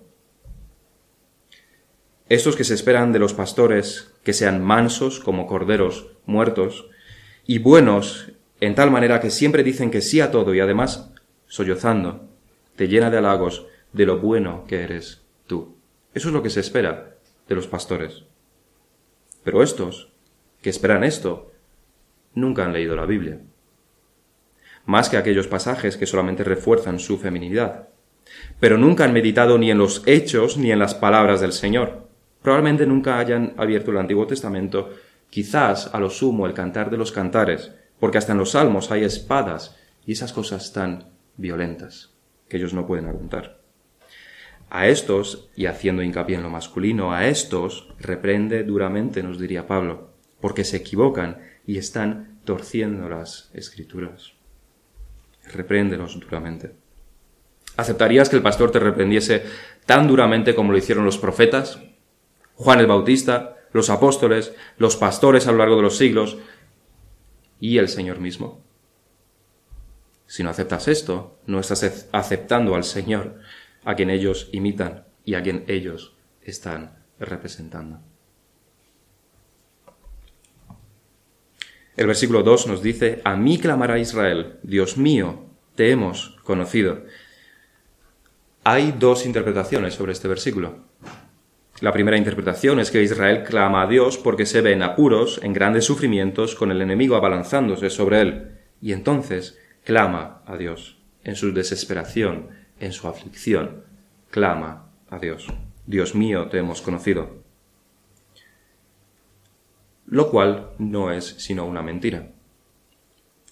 Estos 2.31 2.57
que 2.57 2.65
se 2.65 2.73
esperan 2.73 3.13
de 3.13 3.19
los 3.19 3.35
pastores 3.35 4.15
que 4.25 4.33
sean 4.33 4.65
mansos 4.65 5.21
como 5.21 5.47
corderos 5.47 6.09
muertos 6.25 6.89
y 7.47 7.59
buenos 7.59 8.33
en 8.63 8.75
tal 8.75 8.91
manera 8.91 9.21
que 9.21 9.29
siempre 9.29 9.63
dicen 9.63 9.91
que 9.91 10.01
sí 10.01 10.23
a 10.23 10.31
todo 10.31 10.55
y 10.55 10.61
además, 10.61 11.13
sollozando, 11.47 12.31
te 12.75 12.89
llena 12.89 13.11
de 13.11 13.19
halagos 13.19 13.67
de 13.93 14.07
lo 14.07 14.19
bueno 14.19 14.65
que 14.67 14.83
eres 14.83 15.21
tú. 15.47 15.77
Eso 16.15 16.29
es 16.29 16.35
lo 16.35 16.43
que 16.43 16.49
se 16.49 16.61
espera 16.61 17.19
de 17.47 17.55
los 17.55 17.67
pastores. 17.67 18.25
Pero 19.45 19.63
estos, 19.63 20.11
que 20.63 20.71
esperan 20.71 21.05
esto, 21.05 21.53
nunca 22.35 22.65
han 22.65 22.73
leído 22.73 22.97
la 22.97 23.05
Biblia. 23.05 23.43
Más 24.87 25.09
que 25.09 25.17
aquellos 25.17 25.49
pasajes 25.49 25.97
que 25.97 26.07
solamente 26.07 26.45
refuerzan 26.45 26.99
su 26.99 27.19
feminidad. 27.19 27.89
Pero 28.59 28.79
nunca 28.79 29.05
han 29.05 29.13
meditado 29.13 29.59
ni 29.59 29.71
en 29.71 29.79
los 29.79 30.03
hechos 30.07 30.57
ni 30.57 30.73
en 30.73 30.79
las 30.79 30.95
palabras 30.95 31.41
del 31.41 31.53
Señor. 31.53 32.09
Probablemente 32.41 32.87
nunca 32.87 33.19
hayan 33.19 33.55
abierto 33.57 33.91
el 33.91 33.99
Antiguo 33.99 34.27
Testamento, 34.27 34.91
quizás 35.29 35.91
a 35.93 35.99
lo 35.99 36.09
sumo 36.09 36.47
el 36.47 36.55
cantar 36.55 36.91
de 36.91 36.97
los 36.97 37.11
cantares, 37.11 37.73
porque 37.99 38.19
hasta 38.19 38.33
en 38.33 38.39
los 38.39 38.53
salmos 38.53 38.91
hay 38.93 39.05
espadas 39.05 39.77
y 40.07 40.13
esas 40.13 40.33
cosas 40.33 40.73
tan 40.73 41.11
violentas 41.37 42.15
que 42.49 42.57
ellos 42.59 42.73
no 42.73 42.87
pueden 42.87 43.07
aguantar. 43.07 43.61
A 44.71 44.87
estos, 44.87 45.49
y 45.57 45.67
haciendo 45.67 46.03
hincapié 46.03 46.37
en 46.37 46.43
lo 46.43 46.51
masculino, 46.51 47.13
a 47.13 47.27
estos 47.27 47.89
reprende 47.99 48.63
duramente, 48.63 49.23
nos 49.23 49.39
diría 49.39 49.67
Pablo, 49.67 50.11
porque 50.41 50.65
se 50.65 50.77
equivocan 50.77 51.39
y 51.67 51.79
están 51.79 52.39
torciendo 52.45 53.09
las 53.09 53.51
escrituras. 53.55 54.36
Repréndelos 55.53 56.19
duramente. 56.19 56.75
¿Aceptarías 57.77 58.29
que 58.29 58.37
el 58.37 58.43
pastor 58.43 58.71
te 58.71 58.79
reprendiese 58.79 59.43
tan 59.85 60.09
duramente 60.09 60.55
como 60.55 60.73
lo 60.73 60.79
hicieron 60.79 61.05
los 61.05 61.19
profetas? 61.19 61.81
Juan 62.55 62.81
el 62.81 62.87
Bautista, 62.87 63.57
los 63.73 63.91
apóstoles, 63.91 64.55
los 64.79 64.97
pastores 64.97 65.47
a 65.47 65.53
lo 65.53 65.59
largo 65.59 65.77
de 65.77 65.83
los 65.83 65.99
siglos 65.99 66.39
y 67.61 67.79
el 67.79 67.89
Señor 67.89 68.19
mismo. 68.19 68.65
Si 70.27 70.43
no 70.43 70.51
aceptas 70.51 70.89
esto, 70.89 71.39
no 71.47 71.61
estás 71.61 72.09
aceptando 72.13 72.75
al 72.75 72.85
Señor, 72.85 73.39
a 73.85 73.95
quien 73.95 74.11
ellos 74.11 74.49
imitan 74.53 75.05
y 75.25 75.35
a 75.35 75.43
quien 75.43 75.65
ellos 75.69 76.17
están 76.43 77.05
representando. 77.19 78.01
El 81.97 82.07
versículo 82.07 82.43
2 82.43 82.67
nos 82.67 82.83
dice, 82.83 83.23
A 83.25 83.37
mí 83.37 83.59
clamará 83.59 83.99
Israel, 83.99 84.59
Dios 84.63 84.99
mío, 84.99 85.47
te 85.75 85.91
hemos 85.91 86.37
conocido. 86.43 87.05
Hay 88.65 88.93
dos 88.99 89.25
interpretaciones 89.25 89.95
sobre 89.95 90.13
este 90.13 90.29
versículo. 90.29 90.85
La 91.81 91.93
primera 91.93 92.17
interpretación 92.19 92.81
es 92.81 92.91
que 92.91 93.03
Israel 93.03 93.45
clama 93.45 93.83
a 93.83 93.87
Dios 93.87 94.19
porque 94.19 94.45
se 94.45 94.61
ve 94.61 94.73
en 94.73 94.83
apuros, 94.83 95.41
en 95.43 95.53
grandes 95.53 95.85
sufrimientos, 95.85 96.55
con 96.55 96.71
el 96.71 96.83
enemigo 96.83 97.17
abalanzándose 97.17 97.91
sobre 97.91 98.21
él, 98.21 98.51
y 98.83 98.93
entonces 98.93 99.59
clama 99.85 100.43
a 100.47 100.57
Dios. 100.57 100.99
En 101.25 101.35
su 101.35 101.53
desesperación, 101.53 102.49
en 102.79 102.93
su 102.93 103.09
aflicción, 103.09 103.85
clama 104.31 104.91
a 105.09 105.19
Dios. 105.19 105.47
Dios 105.87 106.15
mío, 106.15 106.49
te 106.49 106.59
hemos 106.59 106.83
conocido. 106.83 107.46
Lo 110.07 110.31
cual 110.31 110.71
no 110.79 111.13
es 111.13 111.35
sino 111.39 111.67
una 111.67 111.83
mentira. 111.83 112.29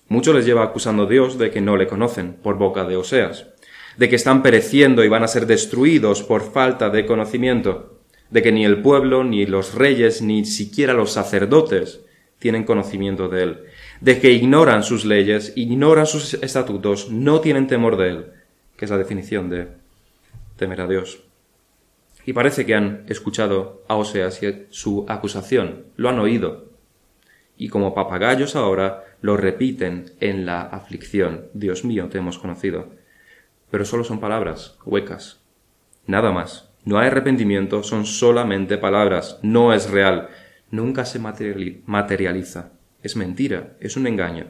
Mucho 0.08 0.32
les 0.32 0.46
lleva 0.46 0.62
acusando 0.62 1.04
a 1.04 1.08
Dios 1.08 1.38
de 1.38 1.50
que 1.50 1.60
no 1.60 1.76
le 1.76 1.86
conocen 1.86 2.34
por 2.34 2.56
boca 2.56 2.84
de 2.84 2.96
Oseas, 2.96 3.46
de 3.96 4.08
que 4.08 4.16
están 4.16 4.42
pereciendo 4.42 5.02
y 5.04 5.08
van 5.08 5.24
a 5.24 5.28
ser 5.28 5.46
destruidos 5.46 6.22
por 6.22 6.52
falta 6.52 6.90
de 6.90 7.06
conocimiento 7.06 7.94
de 8.30 8.42
que 8.42 8.50
ni 8.50 8.64
el 8.64 8.82
pueblo, 8.82 9.22
ni 9.22 9.46
los 9.46 9.74
reyes, 9.74 10.20
ni 10.20 10.44
siquiera 10.44 10.92
los 10.92 11.12
sacerdotes 11.12 12.00
tienen 12.40 12.64
conocimiento 12.64 13.28
de 13.28 13.42
él, 13.44 13.58
de 14.00 14.20
que 14.20 14.32
ignoran 14.32 14.82
sus 14.82 15.04
leyes, 15.04 15.52
ignoran 15.54 16.06
sus 16.06 16.34
estatutos, 16.34 17.10
no 17.10 17.40
tienen 17.40 17.68
temor 17.68 17.96
de 17.96 18.08
él, 18.08 18.26
que 18.76 18.86
es 18.86 18.90
la 18.90 18.98
definición 18.98 19.48
de 19.50 19.68
temer 20.56 20.80
a 20.80 20.88
Dios. 20.88 21.22
Y 22.26 22.32
parece 22.32 22.64
que 22.64 22.74
han 22.74 23.04
escuchado 23.08 23.84
a 23.88 23.96
Oseas 23.96 24.40
su 24.70 25.04
acusación, 25.08 25.86
lo 25.96 26.08
han 26.08 26.18
oído, 26.18 26.70
y 27.56 27.68
como 27.68 27.94
papagayos 27.94 28.56
ahora 28.56 29.04
lo 29.20 29.36
repiten 29.36 30.12
en 30.20 30.46
la 30.46 30.62
aflicción. 30.62 31.46
Dios 31.54 31.84
mío, 31.84 32.08
te 32.08 32.18
hemos 32.18 32.38
conocido. 32.38 32.90
Pero 33.70 33.84
solo 33.84 34.04
son 34.04 34.20
palabras 34.20 34.78
huecas, 34.84 35.40
nada 36.06 36.32
más. 36.32 36.70
No 36.84 36.98
hay 36.98 37.06
arrepentimiento, 37.06 37.82
son 37.82 38.04
solamente 38.04 38.76
palabras, 38.76 39.38
no 39.42 39.72
es 39.72 39.90
real, 39.90 40.28
nunca 40.70 41.06
se 41.06 41.18
materializa, 41.18 42.72
es 43.02 43.16
mentira, 43.16 43.76
es 43.80 43.96
un 43.96 44.06
engaño. 44.06 44.48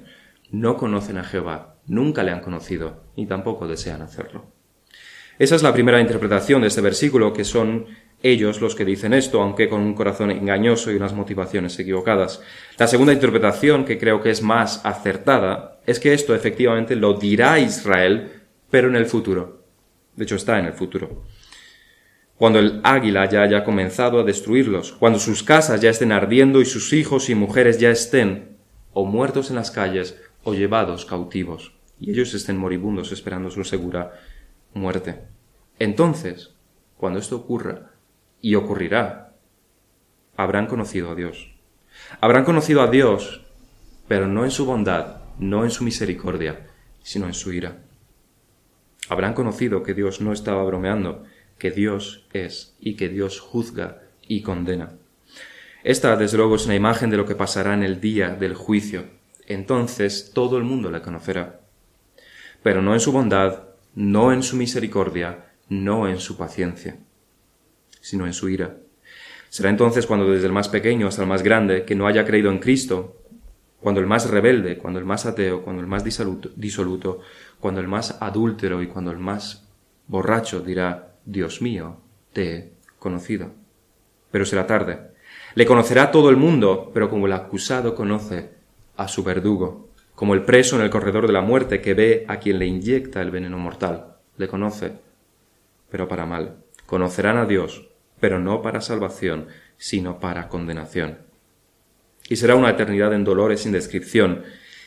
No 0.51 0.77
conocen 0.77 1.19
a 1.19 1.25
Jehová, 1.25 1.77
nunca 1.87 2.25
le 2.25 2.33
han 2.33 2.41
conocido, 2.41 3.05
y 3.15 3.27
tampoco 3.27 3.69
desean 3.69 4.03
hacerlo. 4.03 4.47
Esa 5.39 5.57
es 5.57 5.63
la 5.63 5.73
primera 5.73 6.01
interpretación 6.01 6.63
de 6.63 6.69
este 6.69 6.81
versículo, 6.81 7.33
que 7.33 7.45
son 7.45 7.87
ellos 8.23 8.61
los 8.61 8.75
que 8.75 8.85
dicen 8.85 9.13
esto, 9.13 9.43
aunque 9.43 9.69
con 9.69 9.81
un 9.81 9.95
corazón 9.95 10.31
engañoso 10.31 10.91
y 10.91 10.97
unas 10.97 11.13
motivaciones 11.13 11.79
equivocadas. 11.79 12.41
La 12.79 12.87
segunda 12.87 13.13
interpretación, 13.13 13.85
que 13.85 13.99
creo 13.99 14.23
que 14.23 14.31
es 14.31 14.43
más 14.43 14.85
acertada, 14.85 15.81
es 15.87 16.01
que 16.01 16.15
esto 16.15 16.35
efectivamente 16.35 16.97
lo 16.97 17.15
dirá 17.15 17.59
Israel, 17.59 18.33
pero 18.71 18.89
en 18.89 18.97
el 18.97 19.07
futuro. 19.07 19.65
De 20.17 20.25
hecho, 20.25 20.37
está 20.37 20.59
en 20.59 20.67
el 20.67 20.73
futuro 20.73 21.25
cuando 22.37 22.59
el 22.59 22.81
águila 22.83 23.29
ya 23.29 23.43
haya 23.43 23.65
comenzado 23.65 24.19
a 24.19 24.25
destruirlos, 24.25 24.93
cuando 24.93 25.19
sus 25.19 25.43
casas 25.43 25.81
ya 25.81 25.91
estén 25.91 26.13
ardiendo 26.13 26.61
y 26.61 26.65
sus 26.65 26.93
hijos 26.93 27.31
y 27.31 27.35
mujeres 27.35 27.79
ya 27.79 27.91
estén 27.91 28.57
o 28.93 29.05
muertos 29.05 29.51
en 29.51 29.57
las 29.57 29.71
calles 29.71 30.21
o 30.43 30.55
llevados 30.55 31.05
cautivos, 31.05 31.73
y 32.01 32.11
ellos 32.11 32.35
estén 32.35 32.57
moribundos 32.57 33.13
esperando 33.13 33.51
su 33.51 33.65
segura 33.65 34.21
muerte. 34.75 35.23
Entonces, 35.79 36.55
cuando 36.97 37.19
esto 37.19 37.37
ocurra, 37.37 37.95
y 38.45 38.57
ocurrirá, 38.57 39.33
habrán 40.37 40.67
conocido 40.67 41.11
a 41.11 41.15
Dios. 41.15 41.55
Habrán 42.21 42.45
conocido 42.45 42.83
a 42.83 42.89
Dios, 42.89 43.41
pero 44.07 44.29
no 44.29 44.45
en 44.45 44.51
su 44.51 44.67
bondad, 44.67 45.23
no 45.39 45.65
en 45.65 45.71
su 45.71 45.83
misericordia, 45.83 46.67
sino 47.03 47.25
en 47.25 47.33
su 47.33 47.55
ira. 47.55 47.79
Habrán 49.09 49.33
conocido 49.33 49.83
que 49.83 49.95
Dios 49.95 50.21
no 50.21 50.31
estaba 50.31 50.63
bromeando, 50.63 51.25
que 51.57 51.71
Dios 51.71 52.27
es 52.35 52.77
y 52.81 52.97
que 52.97 53.09
Dios 53.09 53.41
juzga 53.41 54.03
y 54.29 54.43
condena. 54.43 54.93
Esta, 55.83 56.15
desde 56.17 56.37
luego, 56.37 56.57
es 56.57 56.67
una 56.67 56.75
imagen 56.75 57.09
de 57.09 57.17
lo 57.17 57.25
que 57.25 57.35
pasará 57.35 57.73
en 57.73 57.83
el 57.83 57.99
día 57.99 58.29
del 58.29 58.55
juicio. 58.55 59.07
Entonces 59.47 60.33
todo 60.35 60.59
el 60.59 60.65
mundo 60.65 60.91
le 60.91 61.01
conocerá. 61.01 61.61
Pero 62.63 62.83
no 62.83 62.93
en 62.93 63.01
su 63.01 63.11
bondad, 63.11 63.63
no 63.95 64.33
en 64.33 64.43
su 64.43 64.57
misericordia, 64.57 65.53
no 65.69 66.09
en 66.09 66.19
su 66.19 66.37
paciencia, 66.37 66.97
sino 68.01 68.27
en 68.27 68.33
su 68.33 68.49
ira. 68.49 68.77
Será 69.49 69.71
entonces 69.71 70.07
cuando 70.07 70.31
desde 70.31 70.47
el 70.47 70.53
más 70.53 70.69
pequeño 70.69 71.07
hasta 71.07 71.23
el 71.23 71.29
más 71.29 71.43
grande, 71.43 71.85
que 71.85 71.95
no 71.95 72.07
haya 72.07 72.25
creído 72.25 72.51
en 72.51 72.59
Cristo, 72.59 73.21
cuando 73.81 74.01
el 74.01 74.07
más 74.07 74.31
rebelde, 74.31 74.79
cuando 74.79 74.99
el 74.99 75.05
más 75.05 75.27
ateo, 75.27 75.63
cuando 75.63 75.83
el 75.83 75.87
más 75.87 76.03
disoluto, 76.05 77.21
cuando 77.61 77.81
el 77.81 77.89
más 77.89 78.17
adúltero 78.21 78.83
y 78.83 78.87
cuando 78.87 79.11
el 79.11 79.19
más 79.19 79.69
borracho 80.09 80.61
dirá, 80.61 81.15
Dios 81.25 81.63
mío, 81.63 81.99
te 82.33 82.57
he 82.57 82.73
conocido. 82.99 83.51
Pero 84.31 84.45
será 84.47 84.67
tarde. 84.67 85.13
Le 85.55 85.67
conocerá 85.67 86.11
todo 86.11 86.31
el 86.31 86.37
mundo, 86.37 86.91
pero 86.93 87.09
como 87.09 87.27
el 87.27 87.33
acusado 87.33 87.95
conoce 87.95 88.51
a 88.97 89.07
su 89.07 89.23
verdugo, 89.23 89.91
como 90.15 90.35
el 90.35 90.45
preso 90.45 90.77
en 90.77 90.83
el 90.83 90.91
corredor 90.91 91.27
de 91.27 91.33
la 91.33 91.41
muerte 91.41 91.81
que 91.81 91.95
ve 91.95 92.25
a 92.29 92.39
quien 92.39 92.59
le 92.59 92.67
inyecta 92.67 93.23
el 93.23 93.31
veneno 93.31 93.59
mortal. 93.59 94.17
Le 94.37 94.49
conoce, 94.49 94.93
pero 95.91 96.09
para 96.09 96.27
mal. 96.27 96.57
Conocerán 96.87 97.37
a 97.37 97.47
Dios, 97.47 97.89
pero 98.21 98.39
no 98.39 98.63
para 98.63 98.81
salvación, 98.81 99.49
sino 99.77 100.21
para 100.21 100.49
condenación. 100.49 101.19
Y 102.29 102.37
será 102.37 102.55
una 102.57 102.71
eternidad 102.71 103.13
en 103.13 103.25
dolores 103.25 103.63
sin 103.63 103.73
descripción, 103.73 104.43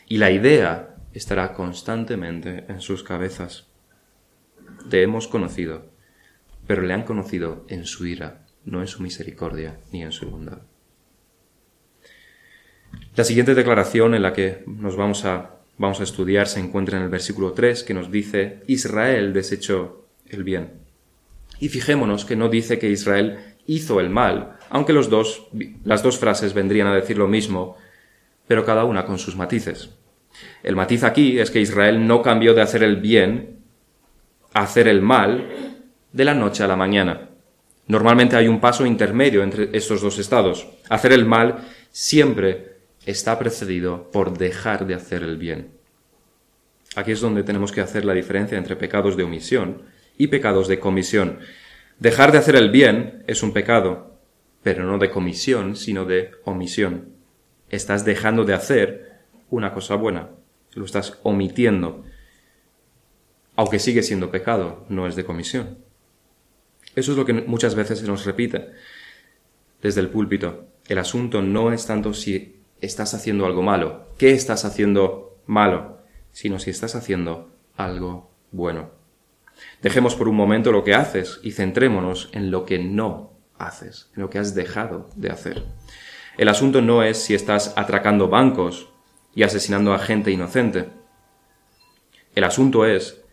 y 0.08 0.18
la 0.18 0.32
idea 0.32 0.96
estará 1.14 1.54
constantemente 1.54 2.66
en 2.68 2.82
sus 2.82 3.04
cabezas. 3.04 3.68
Te 4.90 5.04
hemos 5.04 5.28
conocido 5.28 5.98
pero 6.68 6.82
le 6.82 6.94
han 6.94 7.04
conocido 7.04 7.66
en 7.70 7.86
su 7.86 8.06
ira, 8.06 8.46
no 8.66 8.82
en 8.82 8.88
su 8.88 9.02
misericordia 9.02 9.80
ni 9.92 10.04
en 10.04 10.12
su 10.12 10.30
bondad. 10.30 10.62
La 13.16 13.24
siguiente 13.24 13.56
declaración 13.56 14.14
en 14.14 14.22
la 14.22 14.34
que 14.34 14.64
nos 14.68 14.96
vamos 14.96 15.26
a, 15.26 15.56
vamos 15.78 16.00
a 16.00 16.04
estudiar 16.04 16.48
se 16.48 16.60
encuentra 16.60 16.98
en 16.98 17.04
el 17.04 17.10
versículo 17.10 17.54
3 17.54 17.84
que 17.84 17.94
nos 17.94 18.12
dice 18.12 18.62
Israel 18.68 19.34
desechó 19.34 20.06
el 20.28 20.44
bien. 20.44 20.74
Y 21.60 21.70
fijémonos 21.70 22.26
que 22.26 22.36
no 22.36 22.50
dice 22.50 22.78
que 22.78 22.90
Israel 22.90 23.40
hizo 23.66 24.00
el 24.00 24.10
mal, 24.10 24.58
aunque 24.70 24.94
los 24.94 25.10
dos, 25.10 25.48
las 25.84 26.04
dos 26.04 26.20
frases 26.20 26.54
vendrían 26.54 26.88
a 26.88 26.96
decir 26.96 27.18
lo 27.18 27.28
mismo, 27.28 27.76
pero 28.48 28.66
cada 28.66 28.86
una 28.86 29.06
con 29.06 29.18
sus 29.18 29.36
matices. 29.36 29.90
El 30.64 30.76
matiz 30.76 31.04
aquí 31.04 31.40
es 31.40 31.52
que 31.52 31.60
Israel 31.60 32.06
no 32.06 32.22
cambió 32.22 32.54
de 32.54 32.62
hacer 32.62 32.84
el 32.84 32.98
bien 32.98 33.60
a 34.54 34.62
hacer 34.62 34.88
el 34.88 35.02
mal 35.02 35.48
de 36.14 36.26
la 36.26 36.34
noche 36.34 36.64
a 36.64 36.68
la 36.68 36.76
mañana. 36.76 37.30
Normalmente 37.88 38.36
hay 38.36 38.48
un 38.48 38.60
paso 38.60 38.86
intermedio 38.86 39.44
entre 39.44 39.70
estos 39.74 40.02
dos 40.02 40.20
estados. 40.20 40.68
Hacer 40.90 41.14
el 41.14 41.26
mal 41.26 41.68
siempre 41.92 42.77
está 43.08 43.40
precedido 43.40 44.12
por 44.12 44.38
dejar 44.38 44.86
de 44.86 44.94
hacer 44.94 45.24
el 45.24 45.38
bien. 45.38 45.72
Aquí 46.96 47.14
es 47.14 47.22
donde 47.22 47.44
tenemos 47.44 47.72
que 47.72 47.80
hacer 47.82 48.04
la 48.04 48.14
diferencia 48.14 48.58
entre 48.58 48.76
pecados 48.76 49.16
de 49.16 49.24
omisión 49.24 49.84
y 50.18 50.28
pecados 50.28 50.68
de 50.68 50.80
comisión. 50.80 51.40
Dejar 52.00 52.34
de 52.34 52.38
hacer 52.38 52.58
el 52.58 52.70
bien 52.70 53.24
es 53.26 53.44
un 53.44 53.54
pecado, 53.54 54.20
pero 54.62 54.84
no 54.84 54.98
de 54.98 55.10
comisión, 55.10 55.78
sino 55.78 56.04
de 56.04 56.32
omisión. 56.44 57.10
Estás 57.70 58.04
dejando 58.04 58.44
de 58.44 58.54
hacer 58.54 59.22
una 59.50 59.74
cosa 59.74 59.96
buena, 59.96 60.30
lo 60.74 60.84
estás 60.84 61.18
omitiendo, 61.24 62.04
aunque 63.56 63.80
sigue 63.80 64.04
siendo 64.04 64.32
pecado, 64.32 64.86
no 64.90 65.08
es 65.08 65.16
de 65.16 65.24
comisión. 65.24 65.78
Eso 66.94 67.12
es 67.12 67.18
lo 67.18 67.26
que 67.26 67.34
muchas 67.34 67.74
veces 67.74 68.00
se 68.00 68.08
nos 68.08 68.26
repite 68.26 68.70
desde 69.82 70.02
el 70.02 70.10
púlpito. 70.10 70.68
El 70.88 70.98
asunto 70.98 71.42
no 71.42 71.72
es 71.72 71.86
tanto 71.86 72.14
si 72.14 72.57
estás 72.82 73.14
haciendo 73.14 73.46
algo 73.46 73.62
malo, 73.62 74.08
qué 74.18 74.32
estás 74.32 74.66
haciendo 74.66 75.40
malo, 75.46 76.00
sino 76.32 76.60
si 76.60 76.70
estás 76.70 76.96
haciendo 76.96 77.50
algo 77.76 78.32
bueno. 78.52 78.92
Dejemos 79.82 80.16
por 80.16 80.28
un 80.28 80.36
momento 80.36 80.72
lo 80.72 80.84
que 80.84 80.94
haces 80.94 81.40
y 81.44 81.52
centrémonos 81.52 82.30
en 82.34 82.52
lo 82.52 82.66
que 82.66 82.80
no 82.80 83.34
haces, 83.58 84.12
en 84.16 84.22
lo 84.22 84.30
que 84.30 84.40
has 84.40 84.54
dejado 84.54 85.10
de 85.16 85.32
hacer. 85.32 85.64
El 86.38 86.50
asunto 86.50 86.82
no 86.82 87.02
es 87.02 87.18
si 87.18 87.34
estás 87.34 87.74
atracando 87.76 88.30
bancos 88.30 88.90
y 89.34 89.44
asesinando 89.44 89.94
a 89.94 90.00
gente 90.00 90.32
inocente. 90.32 90.90
El 92.36 92.44
asunto 92.44 92.86
es 92.86 93.24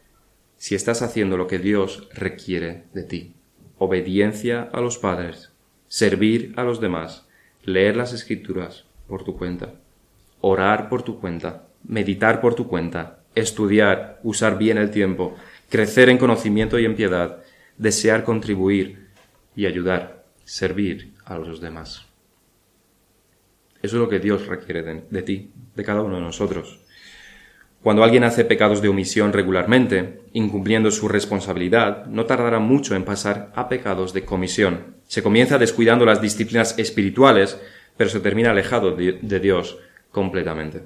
si 0.56 0.74
estás 0.74 1.02
haciendo 1.02 1.36
lo 1.36 1.46
que 1.46 1.58
Dios 1.58 2.08
requiere 2.14 2.84
de 2.94 3.02
ti 3.02 3.34
obediencia 3.78 4.68
a 4.72 4.80
los 4.80 4.98
padres, 4.98 5.52
servir 5.88 6.54
a 6.56 6.62
los 6.62 6.80
demás, 6.80 7.26
leer 7.62 7.96
las 7.96 8.12
escrituras 8.12 8.86
por 9.06 9.24
tu 9.24 9.36
cuenta, 9.36 9.74
orar 10.40 10.88
por 10.88 11.02
tu 11.02 11.20
cuenta, 11.20 11.64
meditar 11.86 12.40
por 12.40 12.54
tu 12.54 12.66
cuenta, 12.66 13.20
estudiar, 13.34 14.20
usar 14.22 14.58
bien 14.58 14.78
el 14.78 14.90
tiempo, 14.90 15.36
crecer 15.68 16.08
en 16.08 16.18
conocimiento 16.18 16.78
y 16.78 16.84
en 16.84 16.96
piedad, 16.96 17.42
desear 17.78 18.24
contribuir 18.24 19.08
y 19.56 19.66
ayudar, 19.66 20.24
servir 20.44 21.14
a 21.24 21.38
los 21.38 21.60
demás. 21.60 22.06
Eso 23.82 23.96
es 23.96 24.00
lo 24.00 24.08
que 24.08 24.18
Dios 24.18 24.46
requiere 24.46 24.82
de, 24.82 25.04
de 25.10 25.22
ti, 25.22 25.50
de 25.74 25.84
cada 25.84 26.02
uno 26.02 26.16
de 26.16 26.22
nosotros. 26.22 26.80
Cuando 27.82 28.02
alguien 28.02 28.24
hace 28.24 28.46
pecados 28.46 28.80
de 28.80 28.88
omisión 28.88 29.34
regularmente, 29.34 30.22
incumpliendo 30.32 30.90
su 30.90 31.06
responsabilidad, 31.06 32.06
no 32.06 32.24
tardará 32.24 32.58
mucho 32.58 32.96
en 32.96 33.04
pasar 33.04 33.52
a 33.54 33.68
pecados 33.68 34.14
de 34.14 34.24
comisión. 34.24 34.96
Se 35.06 35.22
comienza 35.22 35.58
descuidando 35.58 36.06
las 36.06 36.22
disciplinas 36.22 36.78
espirituales, 36.78 37.60
pero 37.96 38.10
se 38.10 38.20
termina 38.20 38.50
alejado 38.50 38.92
de, 38.92 39.40
Dios 39.40 39.78
completamente. 40.10 40.84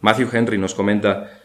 Matthew 0.00 0.28
Henry 0.32 0.58
nos 0.58 0.74
comenta, 0.74 1.40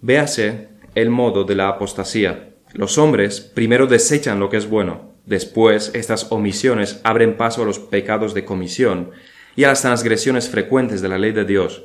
véase 0.00 0.68
el 0.94 1.10
modo 1.10 1.44
de 1.44 1.54
la 1.54 1.68
apostasía. 1.68 2.50
Los 2.72 2.98
hombres 2.98 3.40
primero 3.40 3.86
desechan 3.86 4.40
lo 4.40 4.50
que 4.50 4.56
es 4.56 4.68
bueno, 4.68 5.12
después 5.24 5.92
estas 5.94 6.30
omisiones 6.32 7.00
abren 7.04 7.36
paso 7.36 7.62
a 7.62 7.66
los 7.66 7.78
pecados 7.78 8.34
de 8.34 8.44
comisión 8.44 9.10
y 9.54 9.64
a 9.64 9.68
las 9.68 9.82
transgresiones 9.82 10.48
frecuentes 10.48 11.00
de 11.00 11.08
la 11.08 11.18
ley 11.18 11.32
de 11.32 11.44
Dios, 11.44 11.84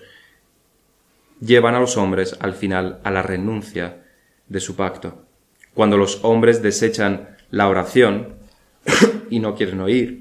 llevan 1.39 1.75
a 1.75 1.80
los 1.80 1.97
hombres 1.97 2.36
al 2.39 2.54
final 2.54 2.99
a 3.04 3.12
la 3.12 3.21
renuncia 3.21 4.04
de 4.47 4.60
su 4.60 4.75
pacto. 4.75 5.25
Cuando 5.73 5.97
los 5.97 6.19
hombres 6.23 6.62
desechan 6.62 7.38
la 7.49 7.69
oración 7.69 8.36
y 9.30 9.39
no 9.39 9.56
quieren 9.56 9.80
oír, 9.80 10.20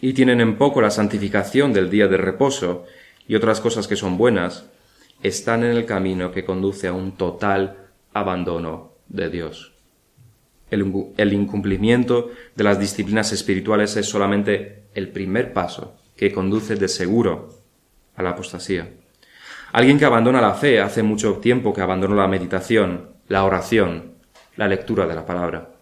y 0.00 0.12
tienen 0.12 0.40
en 0.40 0.56
poco 0.56 0.80
la 0.80 0.90
santificación 0.90 1.72
del 1.72 1.90
día 1.90 2.08
de 2.08 2.16
reposo 2.16 2.84
y 3.26 3.34
otras 3.34 3.60
cosas 3.60 3.88
que 3.88 3.96
son 3.96 4.18
buenas, 4.18 4.66
están 5.22 5.64
en 5.64 5.70
el 5.70 5.86
camino 5.86 6.32
que 6.32 6.44
conduce 6.44 6.88
a 6.88 6.92
un 6.92 7.12
total 7.12 7.76
abandono 8.12 8.92
de 9.08 9.30
Dios. 9.30 9.72
El, 10.70 10.92
el, 11.16 11.32
incumplimiento 11.32 12.30
de 12.54 12.64
las 12.64 12.78
disciplinas 12.78 13.32
espirituales 13.32 13.96
es 13.96 14.06
solamente 14.06 14.84
el 14.94 15.08
primer 15.08 15.52
paso 15.52 15.96
que 16.16 16.32
conduce 16.32 16.76
de 16.76 16.88
seguro 16.88 17.50
a 18.16 18.22
la 18.22 18.30
apostasía. 18.30 18.90
Alguien 19.72 19.98
que 19.98 20.04
abandona 20.04 20.40
la 20.40 20.54
fe 20.54 20.80
hace 20.80 21.02
mucho 21.02 21.34
tiempo 21.34 21.72
que 21.72 21.82
abandonó 21.82 22.16
la 22.16 22.26
meditación, 22.26 23.10
la 23.28 23.44
oración, 23.44 24.14
la 24.56 24.68
lectura 24.68 25.06
de 25.06 25.14
la 25.14 25.26
palabra. 25.26 25.75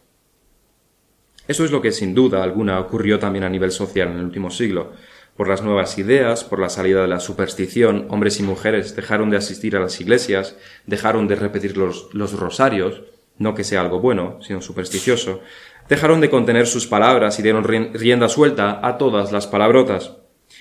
Eso 1.46 1.64
es 1.64 1.70
lo 1.70 1.83
que 1.83 1.92
sin 1.92 2.14
duda 2.14 2.42
alguna 2.42 2.80
ocurrió 2.80 3.18
también 3.18 3.44
a 3.44 3.50
nivel 3.50 3.70
social 3.70 4.09
en 4.09 4.18
el 4.18 4.24
último 4.24 4.50
siglo. 4.50 4.92
Por 5.37 5.48
las 5.48 5.62
nuevas 5.62 5.98
ideas, 5.98 6.44
por 6.44 6.61
la 6.61 6.68
salida 6.68 7.02
de 7.02 7.09
la 7.09 7.20
superstición, 7.20 8.07
hombres 8.09 8.38
y 8.38 8.42
mujeres 8.44 8.94
dejaron 8.94 9.30
de 9.30 9.37
asistir 9.37 9.76
a 9.76 9.80
las 9.80 10.00
iglesias, 10.00 10.57
dejaron 10.87 11.26
de 11.26 11.35
repetir 11.35 11.76
los, 11.76 12.33
rosarios, 12.38 13.02
no 13.37 13.54
que 13.54 13.64
sea 13.64 13.80
algo 13.80 14.00
bueno, 14.00 14.38
sino 14.42 14.62
supersticioso, 14.62 15.40
dejaron 15.88 16.20
de 16.20 16.30
contener 16.30 16.66
sus 16.66 16.87
palabras 16.87 17.38
y 17.38 17.42
dieron 17.42 17.64
rienda 17.64 18.28
suelta 18.28 18.80
a 18.83 18.96
todas 18.96 19.33
las 19.33 19.46
palabrotas 19.48 20.12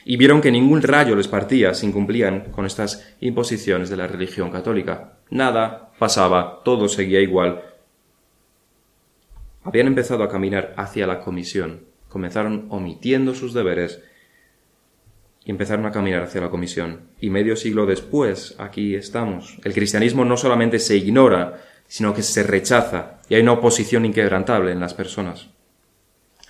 y 0.05 0.17
vieron 0.17 0.41
que 0.41 0.51
ningún 0.51 0.81
rayo 0.81 1.15
les 1.15 1.27
partía 1.27 1.73
si 1.73 1.85
incumplían 1.85 2.51
con 2.51 2.65
estas 2.65 3.15
imposiciones 3.19 3.89
de 3.89 3.97
la 3.97 4.07
religión 4.07 4.49
católica. 4.49 5.19
Nada 5.29 5.91
pasaba, 5.99 6.61
todo 6.65 6.89
seguía 6.89 7.21
igual. 7.21 7.61
Habían 9.63 9.87
empezado 9.87 10.23
a 10.23 10.29
caminar 10.29 10.73
hacia 10.77 11.07
la 11.07 11.21
comisión, 11.21 11.85
comenzaron 12.09 12.67
omitiendo 12.69 13.33
sus 13.33 13.53
deberes 13.53 14.01
y 15.45 15.51
empezaron 15.51 15.85
a 15.85 15.91
caminar 15.91 16.23
hacia 16.23 16.41
la 16.41 16.49
comisión. 16.49 17.01
Y 17.19 17.29
medio 17.29 17.55
siglo 17.55 17.85
después, 17.85 18.55
aquí 18.59 18.95
estamos. 18.95 19.57
El 19.63 19.73
cristianismo 19.73 20.25
no 20.25 20.37
solamente 20.37 20.79
se 20.79 20.97
ignora, 20.97 21.61
sino 21.87 22.13
que 22.13 22.23
se 22.23 22.43
rechaza 22.43 23.21
y 23.29 23.35
hay 23.35 23.41
una 23.41 23.53
oposición 23.53 24.05
inquebrantable 24.05 24.71
en 24.71 24.79
las 24.79 24.93
personas. 24.93 25.49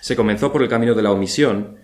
Se 0.00 0.16
comenzó 0.16 0.52
por 0.52 0.62
el 0.62 0.68
camino 0.68 0.94
de 0.94 1.02
la 1.02 1.12
omisión, 1.12 1.78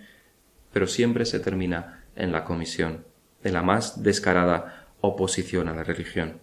pero 0.73 0.87
siempre 0.87 1.25
se 1.25 1.41
termina 1.41 2.05
en 2.17 2.33
la 2.33 2.45
comisión, 2.45 3.05
en 3.43 3.55
la 3.55 3.63
más 3.63 4.03
descarada 4.03 4.89
oposición 5.01 5.69
a 5.69 5.75
la 5.75 5.85
religión. 5.85 6.39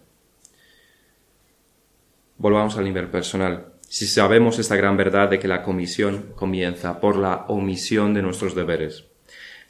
Volvamos 2.36 2.76
al 2.76 2.84
nivel 2.84 3.08
personal. 3.08 3.72
Si 3.90 4.06
sabemos 4.06 4.58
esta 4.58 4.76
gran 4.76 4.98
verdad 4.98 5.30
de 5.30 5.38
que 5.38 5.48
la 5.48 5.62
comisión 5.62 6.34
comienza 6.34 7.00
por 7.00 7.16
la 7.16 7.46
omisión 7.48 8.12
de 8.12 8.20
nuestros 8.20 8.54
deberes, 8.54 9.06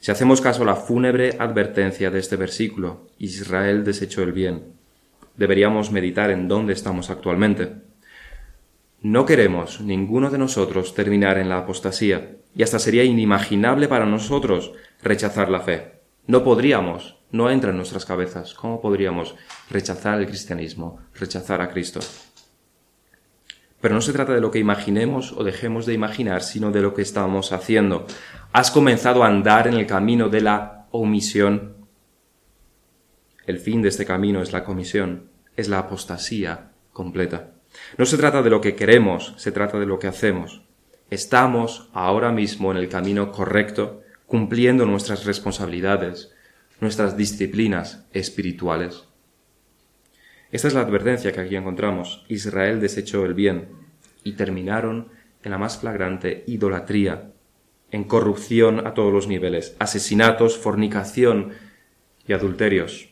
si 0.01 0.11
hacemos 0.11 0.41
caso 0.41 0.63
a 0.63 0.65
la 0.65 0.75
fúnebre 0.75 1.37
advertencia 1.39 2.11
de 2.11 2.19
este 2.19 2.35
versículo, 2.35 3.07
Israel 3.17 3.85
desechó 3.85 4.21
el 4.23 4.33
bien, 4.33 4.73
deberíamos 5.37 5.93
meditar 5.93 6.31
en 6.31 6.49
dónde 6.49 6.73
estamos 6.73 7.09
actualmente. 7.09 7.75
No 9.01 9.25
queremos 9.25 9.79
ninguno 9.79 10.29
de 10.29 10.37
nosotros 10.37 10.93
terminar 10.93 11.37
en 11.37 11.47
la 11.47 11.59
apostasía, 11.59 12.35
y 12.53 12.63
hasta 12.63 12.77
sería 12.77 13.05
inimaginable 13.05 13.87
para 13.87 14.05
nosotros 14.05 14.73
rechazar 15.01 15.49
la 15.49 15.61
fe. 15.61 16.01
No 16.27 16.43
podríamos, 16.43 17.19
no 17.31 17.49
entra 17.49 17.69
en 17.69 17.77
nuestras 17.77 18.05
cabezas. 18.05 18.53
¿Cómo 18.53 18.81
podríamos 18.81 19.35
rechazar 19.69 20.19
el 20.19 20.27
cristianismo, 20.27 20.99
rechazar 21.13 21.61
a 21.61 21.69
Cristo? 21.69 22.01
Pero 23.81 23.95
no 23.95 24.01
se 24.01 24.13
trata 24.13 24.33
de 24.33 24.41
lo 24.41 24.51
que 24.51 24.59
imaginemos 24.59 25.31
o 25.31 25.43
dejemos 25.43 25.85
de 25.85 25.93
imaginar, 25.93 26.43
sino 26.43 26.71
de 26.71 26.81
lo 26.81 26.93
que 26.93 27.01
estamos 27.01 27.53
haciendo. 27.53 28.05
Has 28.51 28.71
comenzado 28.71 29.23
a 29.23 29.27
andar 29.27 29.67
en 29.67 29.75
el 29.75 29.87
camino 29.87 30.29
de 30.29 30.41
la 30.41 30.87
omisión. 30.91 31.75
El 33.45 33.59
fin 33.59 33.81
de 33.81 33.89
este 33.89 34.05
camino 34.05 34.41
es 34.41 34.51
la 34.51 34.63
comisión, 34.63 35.29
es 35.55 35.69
la 35.69 35.79
apostasía 35.79 36.71
completa. 36.91 37.51
No 37.97 38.05
se 38.05 38.17
trata 38.17 38.41
de 38.41 38.49
lo 38.49 38.61
que 38.61 38.75
queremos, 38.75 39.33
se 39.37 39.51
trata 39.51 39.79
de 39.79 39.85
lo 39.85 39.99
que 39.99 40.07
hacemos. 40.07 40.61
Estamos 41.09 41.89
ahora 41.93 42.31
mismo 42.31 42.71
en 42.71 42.77
el 42.77 42.89
camino 42.89 43.31
correcto, 43.31 44.01
cumpliendo 44.27 44.85
nuestras 44.85 45.25
responsabilidades, 45.25 46.31
nuestras 46.81 47.17
disciplinas 47.17 48.05
espirituales. 48.13 49.08
Esta 50.51 50.67
es 50.67 50.73
la 50.73 50.81
advertencia 50.81 51.31
que 51.31 51.41
aquí 51.41 51.55
encontramos. 51.55 52.25
Israel 52.27 52.79
desechó 52.79 53.25
el 53.25 53.33
bien 53.33 53.69
y 54.23 54.33
terminaron 54.33 55.09
en 55.43 55.51
la 55.51 55.57
más 55.57 55.77
flagrante 55.79 56.43
idolatría, 56.47 57.31
en 57.91 58.03
corrupción 58.03 58.85
a 58.85 58.93
todos 58.93 59.13
los 59.13 59.27
niveles, 59.27 59.75
asesinatos, 59.79 60.57
fornicación 60.57 61.51
y 62.27 62.33
adulterios 62.33 63.09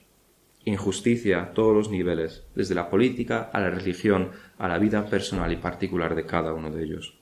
injusticia 0.69 1.41
a 1.41 1.54
todos 1.54 1.73
los 1.73 1.89
niveles, 1.89 2.43
desde 2.54 2.76
la 2.76 2.89
política 2.89 3.50
a 3.54 3.62
la 3.62 3.69
religión, 3.69 4.32
a 4.58 4.67
la 4.67 4.78
vida 4.80 5.06
personal 5.06 5.52
y 5.52 5.56
particular 5.56 6.13
de 6.13 6.26
cada 6.26 6.54
uno 6.54 6.71
de 6.71 6.84
ellos. 6.84 7.17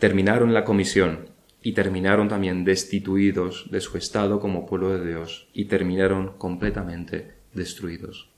Terminaron 0.00 0.52
la 0.52 0.64
comisión 0.64 1.28
y 1.62 1.72
terminaron 1.72 2.28
también 2.28 2.64
destituidos 2.64 3.70
de 3.70 3.80
su 3.80 3.96
estado 3.96 4.40
como 4.40 4.66
pueblo 4.66 4.90
de 4.98 5.06
Dios 5.06 5.48
y 5.52 5.66
terminaron 5.66 6.36
completamente 6.36 7.39
destruidos. 7.52 8.28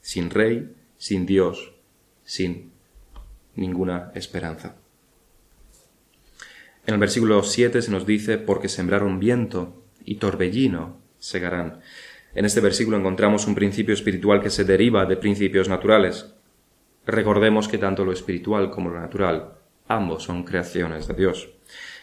Sin 0.00 0.30
rey, 0.30 0.74
sin 0.98 1.26
Dios, 1.26 1.72
sin 2.24 2.70
ninguna 3.54 4.12
esperanza. 4.14 4.76
En 6.86 6.94
el 6.94 7.00
versículo 7.00 7.42
7 7.42 7.82
se 7.82 7.90
nos 7.90 8.06
dice, 8.06 8.38
porque 8.38 8.68
sembraron 8.68 9.18
viento 9.18 9.82
y 10.04 10.16
torbellino 10.16 10.98
segarán. 11.18 11.80
En 12.34 12.44
este 12.44 12.60
versículo 12.60 12.96
encontramos 12.96 13.46
un 13.46 13.54
principio 13.54 13.94
espiritual 13.94 14.40
que 14.40 14.50
se 14.50 14.64
deriva 14.64 15.06
de 15.06 15.16
principios 15.16 15.68
naturales. 15.68 16.32
Recordemos 17.06 17.66
que 17.66 17.78
tanto 17.78 18.04
lo 18.04 18.12
espiritual 18.12 18.70
como 18.70 18.90
lo 18.90 19.00
natural, 19.00 19.54
ambos 19.88 20.24
son 20.24 20.44
creaciones 20.44 21.08
de 21.08 21.14
Dios. 21.14 21.48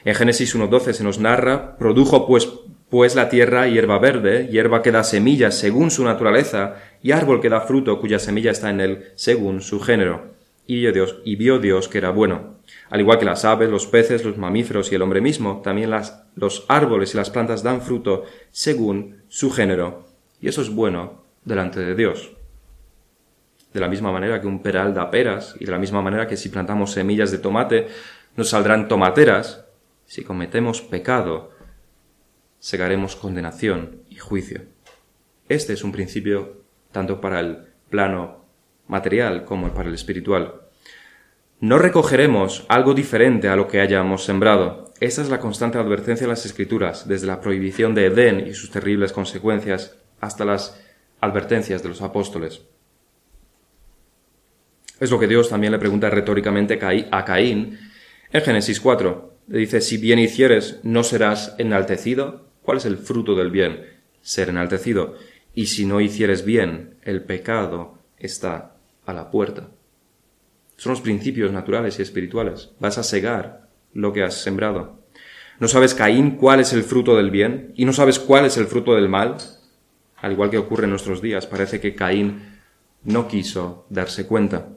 En 0.04 0.16
Génesis 0.16 0.56
1.12 0.56 0.94
se 0.94 1.04
nos 1.04 1.20
narra, 1.20 1.78
produjo 1.78 2.28
pues, 2.28 2.50
pues 2.94 3.16
la 3.16 3.28
tierra 3.28 3.68
hierba 3.68 3.98
verde, 3.98 4.50
hierba 4.52 4.84
que 4.84 4.92
da 4.92 5.04
semillas 5.04 5.58
según 5.58 5.90
su 5.90 6.04
naturaleza, 6.04 6.76
y 7.02 7.12
árbol 7.12 7.42
que 7.42 7.50
da 7.50 7.62
fruto 7.62 8.00
cuya 8.00 8.20
semilla 8.20 8.52
está 8.52 8.70
en 8.70 8.82
él 8.82 9.06
según 9.16 9.62
su 9.62 9.80
género. 9.80 10.36
Y 10.68 10.76
vio 10.76 10.92
Dios, 10.92 11.16
y 11.26 11.36
vio 11.36 11.58
Dios 11.58 11.88
que 11.88 11.98
era 11.98 12.12
bueno. 12.12 12.58
Al 12.92 13.00
igual 13.00 13.18
que 13.18 13.26
las 13.26 13.46
aves, 13.46 13.68
los 13.68 13.88
peces, 13.88 14.24
los 14.24 14.38
mamíferos 14.38 14.92
y 14.92 14.96
el 14.96 15.02
hombre 15.02 15.22
mismo, 15.22 15.62
también 15.64 15.90
las, 15.90 16.22
los 16.36 16.66
árboles 16.68 17.16
y 17.16 17.18
las 17.18 17.32
plantas 17.32 17.64
dan 17.64 17.82
fruto 17.82 18.26
según 18.52 19.24
su 19.28 19.50
género 19.50 20.06
y 20.40 20.48
eso 20.48 20.62
es 20.62 20.70
bueno 20.70 21.24
delante 21.46 21.80
de 21.80 21.96
Dios. 21.96 22.34
De 23.74 23.80
la 23.80 23.88
misma 23.88 24.12
manera 24.12 24.40
que 24.40 24.46
un 24.46 24.62
peral 24.62 24.94
da 24.94 25.10
peras 25.10 25.56
y 25.60 25.66
de 25.66 25.72
la 25.72 25.80
misma 25.80 26.04
manera 26.04 26.28
que 26.28 26.38
si 26.38 26.50
plantamos 26.50 26.92
semillas 26.92 27.32
de 27.32 27.40
tomate 27.40 27.88
nos 28.36 28.50
saldrán 28.50 28.88
tomateras, 28.88 29.66
si 30.06 30.24
cometemos 30.24 30.84
pecado, 30.84 31.53
segaremos 32.64 33.18
condenación 33.18 34.04
y 34.10 34.16
juicio. 34.16 34.62
Este 35.50 35.74
es 35.74 35.84
un 35.84 35.92
principio 35.92 36.64
tanto 36.94 37.20
para 37.20 37.42
el 37.42 37.58
plano 37.90 38.46
material 38.88 39.44
como 39.44 39.74
para 39.74 39.90
el 39.90 39.96
espiritual. 39.96 40.62
No 41.60 41.78
recogeremos 41.78 42.66
algo 42.70 42.94
diferente 42.94 43.50
a 43.50 43.58
lo 43.58 43.68
que 43.68 43.82
hayamos 43.82 44.24
sembrado. 44.24 44.94
Esta 45.02 45.22
es 45.22 45.30
la 45.30 45.42
constante 45.42 45.78
advertencia 45.78 46.26
de 46.26 46.32
las 46.32 46.46
Escrituras, 46.46 47.06
desde 47.06 47.28
la 47.28 47.42
prohibición 47.42 47.94
de 47.96 48.06
Edén 48.06 48.48
y 48.48 48.54
sus 48.54 48.72
terribles 48.72 49.12
consecuencias 49.12 49.98
hasta 50.22 50.46
las 50.46 50.82
advertencias 51.20 51.84
de 51.84 51.90
los 51.90 52.02
apóstoles. 52.02 52.62
Es 55.02 55.12
lo 55.12 55.20
que 55.20 55.28
Dios 55.28 55.50
también 55.50 55.74
le 55.74 55.80
pregunta 55.80 56.10
retóricamente 56.10 56.80
a 57.12 57.26
Caín 57.26 57.78
en 58.32 58.42
Génesis 58.42 58.80
4. 58.80 59.34
Le 59.50 59.60
dice, 59.60 59.82
si 59.82 59.98
bien 59.98 60.20
hicieres, 60.20 60.80
¿no 60.84 61.04
serás 61.04 61.56
enaltecido? 61.58 62.43
¿Cuál 62.64 62.78
es 62.78 62.86
el 62.86 62.98
fruto 62.98 63.36
del 63.36 63.52
bien? 63.52 63.86
Ser 64.22 64.50
enaltecido. 64.50 65.16
Y 65.54 65.68
si 65.68 65.86
no 65.86 66.02
hicieres 66.02 66.44
bien, 66.44 66.96
el 67.04 67.24
pecado 67.24 68.00
está 68.18 68.78
a 69.06 69.14
la 69.14 69.30
puerta. 69.30 69.70
Son 70.78 70.92
los 70.92 71.02
principios 71.02 71.52
naturales 71.52 72.00
y 72.00 72.02
espirituales. 72.02 72.72
Vas 72.80 72.98
a 72.98 73.04
segar 73.04 73.70
lo 73.94 74.12
que 74.12 74.24
has 74.24 74.42
sembrado. 74.42 75.00
¿No 75.60 75.68
sabes, 75.68 75.94
Caín, 75.94 76.32
cuál 76.32 76.62
es 76.62 76.74
el 76.74 76.84
fruto 76.84 77.16
del 77.16 77.30
bien? 77.30 77.74
¿Y 77.76 77.86
no 77.86 77.94
sabes 77.94 78.18
cuál 78.18 78.46
es 78.46 78.58
el 78.58 78.66
fruto 78.66 78.96
del 78.96 79.08
mal? 79.08 79.38
al 80.24 80.32
igual 80.32 80.50
que 80.50 80.58
ocurre 80.58 80.86
en 80.86 80.92
nuestros 80.92 81.22
días, 81.22 81.48
parece 81.48 81.82
que 81.82 81.96
Caín 81.96 82.62
no 83.04 83.28
quiso 83.28 83.86
darse 83.90 84.26
cuenta, 84.26 84.70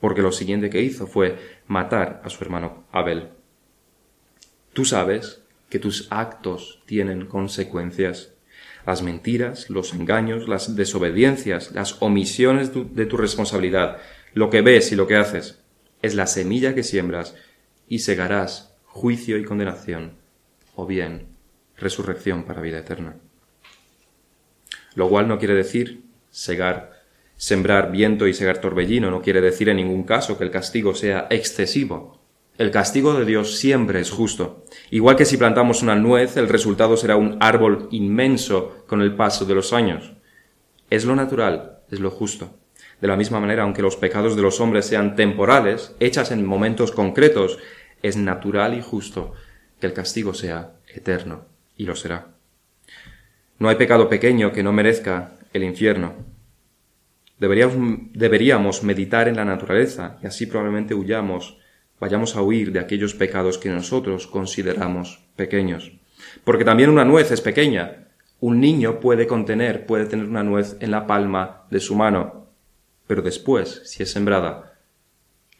porque 0.00 0.20
lo 0.20 0.32
siguiente 0.32 0.68
que 0.68 0.82
hizo 0.82 1.06
fue 1.06 1.60
matar 1.68 2.20
a 2.24 2.28
su 2.28 2.42
hermano 2.42 2.82
Abel. 2.90 3.28
Tú 4.72 4.84
sabes 4.84 5.43
que 5.68 5.78
tus 5.78 6.08
actos 6.10 6.82
tienen 6.86 7.26
consecuencias. 7.26 8.32
Las 8.86 9.02
mentiras, 9.02 9.70
los 9.70 9.94
engaños, 9.94 10.48
las 10.48 10.76
desobediencias, 10.76 11.72
las 11.72 12.00
omisiones 12.02 12.70
de 12.72 13.06
tu 13.06 13.16
responsabilidad, 13.16 13.98
lo 14.34 14.50
que 14.50 14.60
ves 14.60 14.92
y 14.92 14.96
lo 14.96 15.06
que 15.06 15.16
haces, 15.16 15.60
es 16.02 16.14
la 16.14 16.26
semilla 16.26 16.74
que 16.74 16.82
siembras 16.82 17.34
y 17.88 18.00
segarás 18.00 18.74
juicio 18.84 19.38
y 19.38 19.44
condenación, 19.44 20.12
o 20.74 20.86
bien 20.86 21.28
resurrección 21.76 22.44
para 22.44 22.60
vida 22.60 22.78
eterna 22.78 23.16
lo 24.94 25.08
cual 25.08 25.28
no 25.28 25.38
quiere 25.38 25.54
decir 25.54 26.02
segar, 26.30 27.02
sembrar 27.36 27.90
viento 27.90 28.26
y 28.26 28.34
segar 28.34 28.58
torbellino, 28.58 29.10
no 29.10 29.22
quiere 29.22 29.40
decir 29.40 29.68
en 29.68 29.76
ningún 29.76 30.04
caso 30.04 30.38
que 30.38 30.44
el 30.44 30.50
castigo 30.50 30.94
sea 30.94 31.26
excesivo. 31.30 32.20
El 32.56 32.70
castigo 32.70 33.14
de 33.14 33.24
Dios 33.24 33.56
siempre 33.56 34.00
es 34.00 34.10
justo. 34.10 34.64
Igual 34.90 35.16
que 35.16 35.24
si 35.24 35.36
plantamos 35.36 35.82
una 35.82 35.96
nuez, 35.96 36.36
el 36.36 36.48
resultado 36.48 36.96
será 36.96 37.16
un 37.16 37.36
árbol 37.40 37.88
inmenso 37.90 38.84
con 38.86 39.02
el 39.02 39.16
paso 39.16 39.44
de 39.44 39.54
los 39.54 39.72
años. 39.72 40.12
Es 40.88 41.04
lo 41.04 41.16
natural, 41.16 41.80
es 41.90 41.98
lo 41.98 42.10
justo. 42.10 42.56
De 43.00 43.08
la 43.08 43.16
misma 43.16 43.40
manera, 43.40 43.64
aunque 43.64 43.82
los 43.82 43.96
pecados 43.96 44.36
de 44.36 44.42
los 44.42 44.60
hombres 44.60 44.86
sean 44.86 45.16
temporales, 45.16 45.96
hechas 45.98 46.30
en 46.30 46.46
momentos 46.46 46.92
concretos, 46.92 47.58
es 48.02 48.16
natural 48.16 48.74
y 48.74 48.82
justo 48.82 49.32
que 49.80 49.86
el 49.86 49.92
castigo 49.92 50.32
sea 50.32 50.76
eterno, 50.94 51.46
y 51.76 51.84
lo 51.84 51.96
será. 51.96 52.28
No 53.58 53.68
hay 53.68 53.76
pecado 53.76 54.08
pequeño 54.08 54.52
que 54.52 54.62
no 54.62 54.72
merezca 54.72 55.38
el 55.52 55.64
infierno. 55.64 56.14
Deberíamos, 57.38 58.82
meditar 58.84 59.26
en 59.26 59.36
la 59.36 59.44
naturaleza 59.44 60.18
y 60.22 60.26
así 60.26 60.46
probablemente 60.46 60.94
huyamos, 60.94 61.58
vayamos 62.00 62.36
a 62.36 62.42
huir 62.42 62.72
de 62.72 62.80
aquellos 62.80 63.14
pecados 63.14 63.58
que 63.58 63.70
nosotros 63.70 64.26
consideramos 64.26 65.24
pequeños. 65.36 65.92
Porque 66.44 66.64
también 66.64 66.90
una 66.90 67.04
nuez 67.04 67.30
es 67.30 67.40
pequeña. 67.40 68.08
Un 68.40 68.60
niño 68.60 69.00
puede 69.00 69.26
contener, 69.26 69.86
puede 69.86 70.06
tener 70.06 70.26
una 70.26 70.42
nuez 70.42 70.76
en 70.80 70.90
la 70.90 71.06
palma 71.06 71.66
de 71.70 71.80
su 71.80 71.94
mano, 71.94 72.48
pero 73.06 73.22
después, 73.22 73.82
si 73.84 74.02
es 74.02 74.10
sembrada, 74.10 74.78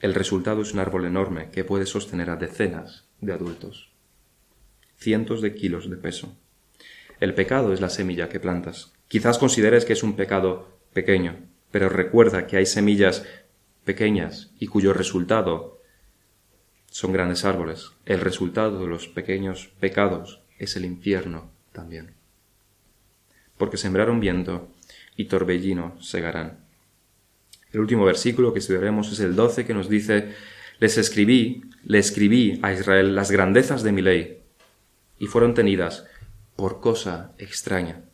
el 0.01 0.15
resultado 0.15 0.63
es 0.63 0.73
un 0.73 0.81
árbol 0.81 1.07
enorme 1.07 1.51
que 1.51 1.65
puede 1.65 1.87
sostener 1.87 2.31
a 2.31 2.37
decenas 2.37 3.09
de 3.21 3.33
adultos. 3.33 3.93
Cientos 4.97 5.41
de 5.41 5.55
kilos 5.55 5.89
de 5.89 5.97
peso. 5.97 6.37
El 7.21 7.35
pecado 7.35 7.73
es 7.73 7.81
la 7.81 7.89
semilla 7.89 8.29
que 8.29 8.41
plantas. 8.41 8.93
Quizás 9.09 9.39
consideres 9.39 9.85
que 9.85 9.93
es 9.93 10.03
un 10.03 10.15
pecado 10.17 10.79
pequeño, 10.93 11.37
pero 11.71 11.89
recuerda 11.89 12.47
que 12.47 12.57
hay 12.57 12.67
semillas 12.67 13.25
pequeñas 13.85 14.53
y 14.59 14.67
cuyo 14.67 14.93
resultado 14.93 15.74
son 16.95 17.13
grandes 17.13 17.45
árboles. 17.45 17.91
El 18.07 18.21
resultado 18.21 18.79
de 18.79 18.87
los 18.87 19.09
pequeños 19.09 19.69
pecados 19.81 20.43
es 20.61 20.77
el 20.77 20.85
infierno 20.85 21.51
también. 21.73 22.13
Porque 23.59 23.79
sembraron 23.79 24.21
viento 24.21 24.69
y 25.17 25.25
torbellino 25.25 26.01
segarán. 26.01 26.61
El 27.73 27.81
último 27.81 28.05
versículo 28.05 28.53
que 28.53 28.61
estudiaremos 28.61 29.11
es 29.11 29.19
el 29.19 29.35
12 29.35 29.67
que 29.67 29.75
nos 29.75 29.89
dice, 29.89 30.35
les 30.79 30.97
escribí, 30.97 31.65
le 31.83 31.99
escribí 31.99 32.61
a 32.63 32.73
Israel 32.73 33.17
las 33.17 33.33
grandezas 33.33 33.83
de 33.83 33.91
mi 33.91 34.01
ley, 34.01 34.43
y 35.19 35.27
fueron 35.27 35.55
tenidas 35.55 36.07
por 36.55 36.81
cosa 36.81 37.33
extraña. 37.39 38.05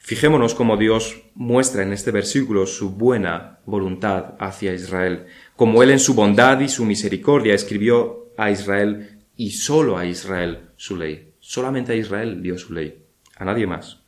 Fijémonos 0.00 0.54
cómo 0.54 0.76
Dios 0.76 1.22
muestra 1.34 1.82
en 1.82 1.94
este 1.94 2.10
versículo 2.10 2.66
su 2.66 2.90
buena 2.90 3.60
voluntad 3.64 4.34
hacia 4.38 4.74
Israel, 4.74 5.26
como 5.58 5.82
Él 5.82 5.90
en 5.90 5.98
su 5.98 6.14
bondad 6.14 6.60
y 6.60 6.68
su 6.68 6.84
misericordia 6.84 7.52
escribió 7.52 8.28
a 8.36 8.52
Israel 8.52 9.24
y 9.36 9.50
solo 9.50 9.98
a 9.98 10.06
Israel 10.06 10.68
su 10.76 10.94
ley. 10.94 11.32
Solamente 11.40 11.90
a 11.90 11.96
Israel 11.96 12.40
dio 12.40 12.56
su 12.56 12.72
ley, 12.72 13.02
a 13.36 13.44
nadie 13.44 13.66
más, 13.66 14.04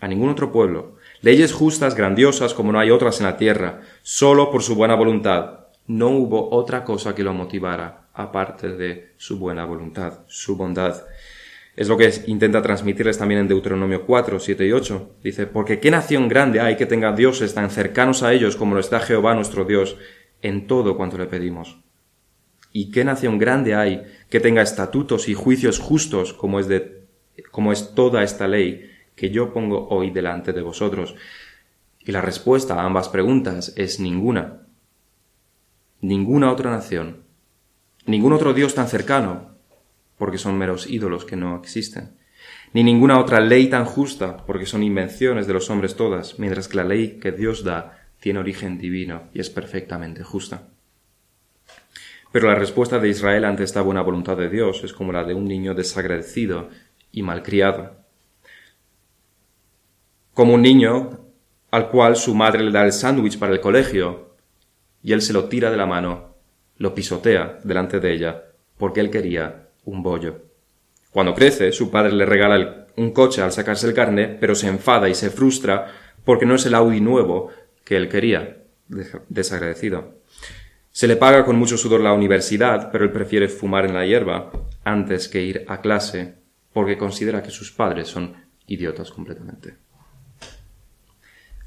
a 0.00 0.08
ningún 0.08 0.30
otro 0.30 0.50
pueblo. 0.50 0.96
Leyes 1.20 1.52
justas, 1.52 1.94
grandiosas 1.94 2.54
como 2.54 2.72
no 2.72 2.80
hay 2.80 2.90
otras 2.90 3.20
en 3.20 3.26
la 3.26 3.36
tierra, 3.36 3.82
solo 4.02 4.50
por 4.50 4.64
su 4.64 4.74
buena 4.74 4.96
voluntad. 4.96 5.60
No 5.86 6.08
hubo 6.08 6.50
otra 6.50 6.82
cosa 6.82 7.14
que 7.14 7.22
lo 7.22 7.32
motivara 7.32 8.08
aparte 8.12 8.70
de 8.70 9.12
su 9.16 9.38
buena 9.38 9.64
voluntad, 9.64 10.22
su 10.26 10.56
bondad. 10.56 11.04
Es 11.76 11.86
lo 11.86 11.96
que 11.96 12.12
intenta 12.26 12.62
transmitirles 12.62 13.18
también 13.18 13.42
en 13.42 13.48
Deuteronomio 13.48 14.04
4, 14.04 14.40
7 14.40 14.66
y 14.66 14.72
8. 14.72 15.10
Dice, 15.22 15.46
porque 15.46 15.78
qué 15.78 15.92
nación 15.92 16.26
grande 16.26 16.58
hay 16.58 16.76
que 16.76 16.86
tenga 16.86 17.12
dioses 17.12 17.54
tan 17.54 17.70
cercanos 17.70 18.24
a 18.24 18.32
ellos 18.32 18.56
como 18.56 18.74
lo 18.74 18.80
está 18.80 18.98
Jehová 18.98 19.34
nuestro 19.34 19.64
Dios 19.64 19.96
en 20.44 20.66
todo 20.66 20.96
cuanto 20.96 21.16
le 21.18 21.26
pedimos. 21.26 21.78
Y 22.70 22.90
qué 22.90 23.02
nación 23.02 23.38
grande 23.38 23.74
hay 23.74 24.02
que 24.28 24.40
tenga 24.40 24.62
estatutos 24.62 25.28
y 25.28 25.34
juicios 25.34 25.78
justos 25.78 26.34
como 26.34 26.60
es, 26.60 26.68
de, 26.68 27.06
como 27.50 27.72
es 27.72 27.94
toda 27.94 28.22
esta 28.22 28.46
ley 28.46 28.90
que 29.16 29.30
yo 29.30 29.52
pongo 29.52 29.88
hoy 29.88 30.10
delante 30.10 30.52
de 30.52 30.60
vosotros. 30.60 31.16
Y 31.98 32.12
la 32.12 32.20
respuesta 32.20 32.74
a 32.74 32.84
ambas 32.84 33.08
preguntas 33.08 33.72
es 33.76 34.00
ninguna. 34.00 34.66
Ninguna 36.02 36.52
otra 36.52 36.70
nación, 36.70 37.22
ningún 38.04 38.34
otro 38.34 38.52
Dios 38.52 38.74
tan 38.74 38.88
cercano 38.88 39.54
porque 40.18 40.36
son 40.36 40.58
meros 40.58 40.86
ídolos 40.88 41.24
que 41.24 41.36
no 41.36 41.56
existen, 41.56 42.18
ni 42.74 42.84
ninguna 42.84 43.18
otra 43.18 43.40
ley 43.40 43.68
tan 43.68 43.86
justa, 43.86 44.44
porque 44.46 44.66
son 44.66 44.82
invenciones 44.82 45.46
de 45.46 45.54
los 45.54 45.70
hombres 45.70 45.96
todas, 45.96 46.38
mientras 46.38 46.68
que 46.68 46.76
la 46.76 46.84
ley 46.84 47.18
que 47.18 47.32
Dios 47.32 47.64
da 47.64 48.03
tiene 48.24 48.40
origen 48.40 48.78
divino 48.78 49.24
y 49.34 49.40
es 49.40 49.50
perfectamente 49.50 50.22
justa. 50.22 50.68
Pero 52.32 52.48
la 52.48 52.54
respuesta 52.54 52.98
de 52.98 53.10
Israel 53.10 53.44
ante 53.44 53.64
esta 53.64 53.82
buena 53.82 54.00
voluntad 54.00 54.34
de 54.34 54.48
Dios 54.48 54.82
es 54.82 54.94
como 54.94 55.12
la 55.12 55.24
de 55.24 55.34
un 55.34 55.44
niño 55.44 55.74
desagradecido 55.74 56.70
y 57.12 57.20
malcriado. 57.20 57.96
Como 60.32 60.54
un 60.54 60.62
niño 60.62 61.20
al 61.70 61.90
cual 61.90 62.16
su 62.16 62.34
madre 62.34 62.64
le 62.64 62.72
da 62.72 62.86
el 62.86 62.94
sándwich 62.94 63.38
para 63.38 63.52
el 63.52 63.60
colegio 63.60 64.36
y 65.02 65.12
él 65.12 65.20
se 65.20 65.34
lo 65.34 65.44
tira 65.50 65.70
de 65.70 65.76
la 65.76 65.84
mano, 65.84 66.34
lo 66.78 66.94
pisotea 66.94 67.60
delante 67.62 68.00
de 68.00 68.14
ella 68.14 68.42
porque 68.78 69.00
él 69.00 69.10
quería 69.10 69.68
un 69.84 70.02
bollo. 70.02 70.46
Cuando 71.10 71.34
crece, 71.34 71.72
su 71.72 71.90
padre 71.90 72.12
le 72.12 72.24
regala 72.24 72.86
un 72.96 73.10
coche 73.10 73.42
al 73.42 73.52
sacarse 73.52 73.86
el 73.86 73.92
carne, 73.92 74.28
pero 74.28 74.54
se 74.54 74.68
enfada 74.68 75.10
y 75.10 75.14
se 75.14 75.28
frustra 75.28 75.92
porque 76.24 76.46
no 76.46 76.54
es 76.54 76.64
el 76.64 76.74
Audi 76.74 77.02
nuevo 77.02 77.50
que 77.84 77.96
él 77.96 78.08
quería, 78.08 78.64
desagradecido. 79.28 80.20
Se 80.90 81.08
le 81.08 81.16
paga 81.16 81.44
con 81.44 81.56
mucho 81.56 81.76
sudor 81.76 82.00
la 82.00 82.12
universidad, 82.12 82.90
pero 82.92 83.04
él 83.04 83.10
prefiere 83.10 83.48
fumar 83.48 83.84
en 83.84 83.94
la 83.94 84.06
hierba 84.06 84.52
antes 84.84 85.28
que 85.28 85.42
ir 85.42 85.64
a 85.68 85.80
clase 85.80 86.36
porque 86.72 86.98
considera 86.98 87.42
que 87.42 87.50
sus 87.50 87.72
padres 87.72 88.08
son 88.08 88.34
idiotas 88.66 89.10
completamente. 89.10 89.76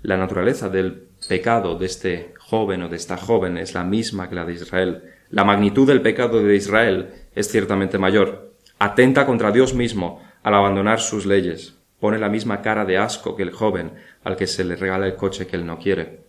La 0.02 0.16
naturaleza 0.16 0.70
del 0.70 1.08
pecado 1.28 1.78
de 1.78 1.88
este 1.88 2.34
joven 2.38 2.84
o 2.84 2.90
de 2.90 2.96
esta 2.96 3.18
joven 3.18 3.58
es 3.58 3.74
la 3.74 3.84
misma 3.84 4.30
que 4.30 4.36
la 4.36 4.46
de 4.46 4.54
Israel. 4.54 5.04
La 5.30 5.44
magnitud 5.44 5.88
del 5.88 6.02
pecado 6.02 6.42
de 6.42 6.56
Israel 6.56 7.10
es 7.36 7.50
ciertamente 7.50 7.98
mayor. 7.98 8.54
Atenta 8.80 9.26
contra 9.26 9.52
Dios 9.52 9.74
mismo 9.74 10.22
al 10.44 10.54
abandonar 10.54 11.00
sus 11.00 11.26
leyes. 11.26 11.76
Pone 12.00 12.20
la 12.20 12.30
misma 12.30 12.62
cara 12.62 12.86
de 12.86 12.98
asco 12.98 13.36
que 13.36 13.44
el 13.44 13.52
joven 13.52 13.94
al 14.28 14.36
que 14.36 14.46
se 14.46 14.66
le 14.66 14.76
regala 14.76 15.06
el 15.08 15.16
coche 15.16 15.48
que 15.48 15.56
él 15.56 15.66
no 15.66 15.80
quiere. 15.80 16.20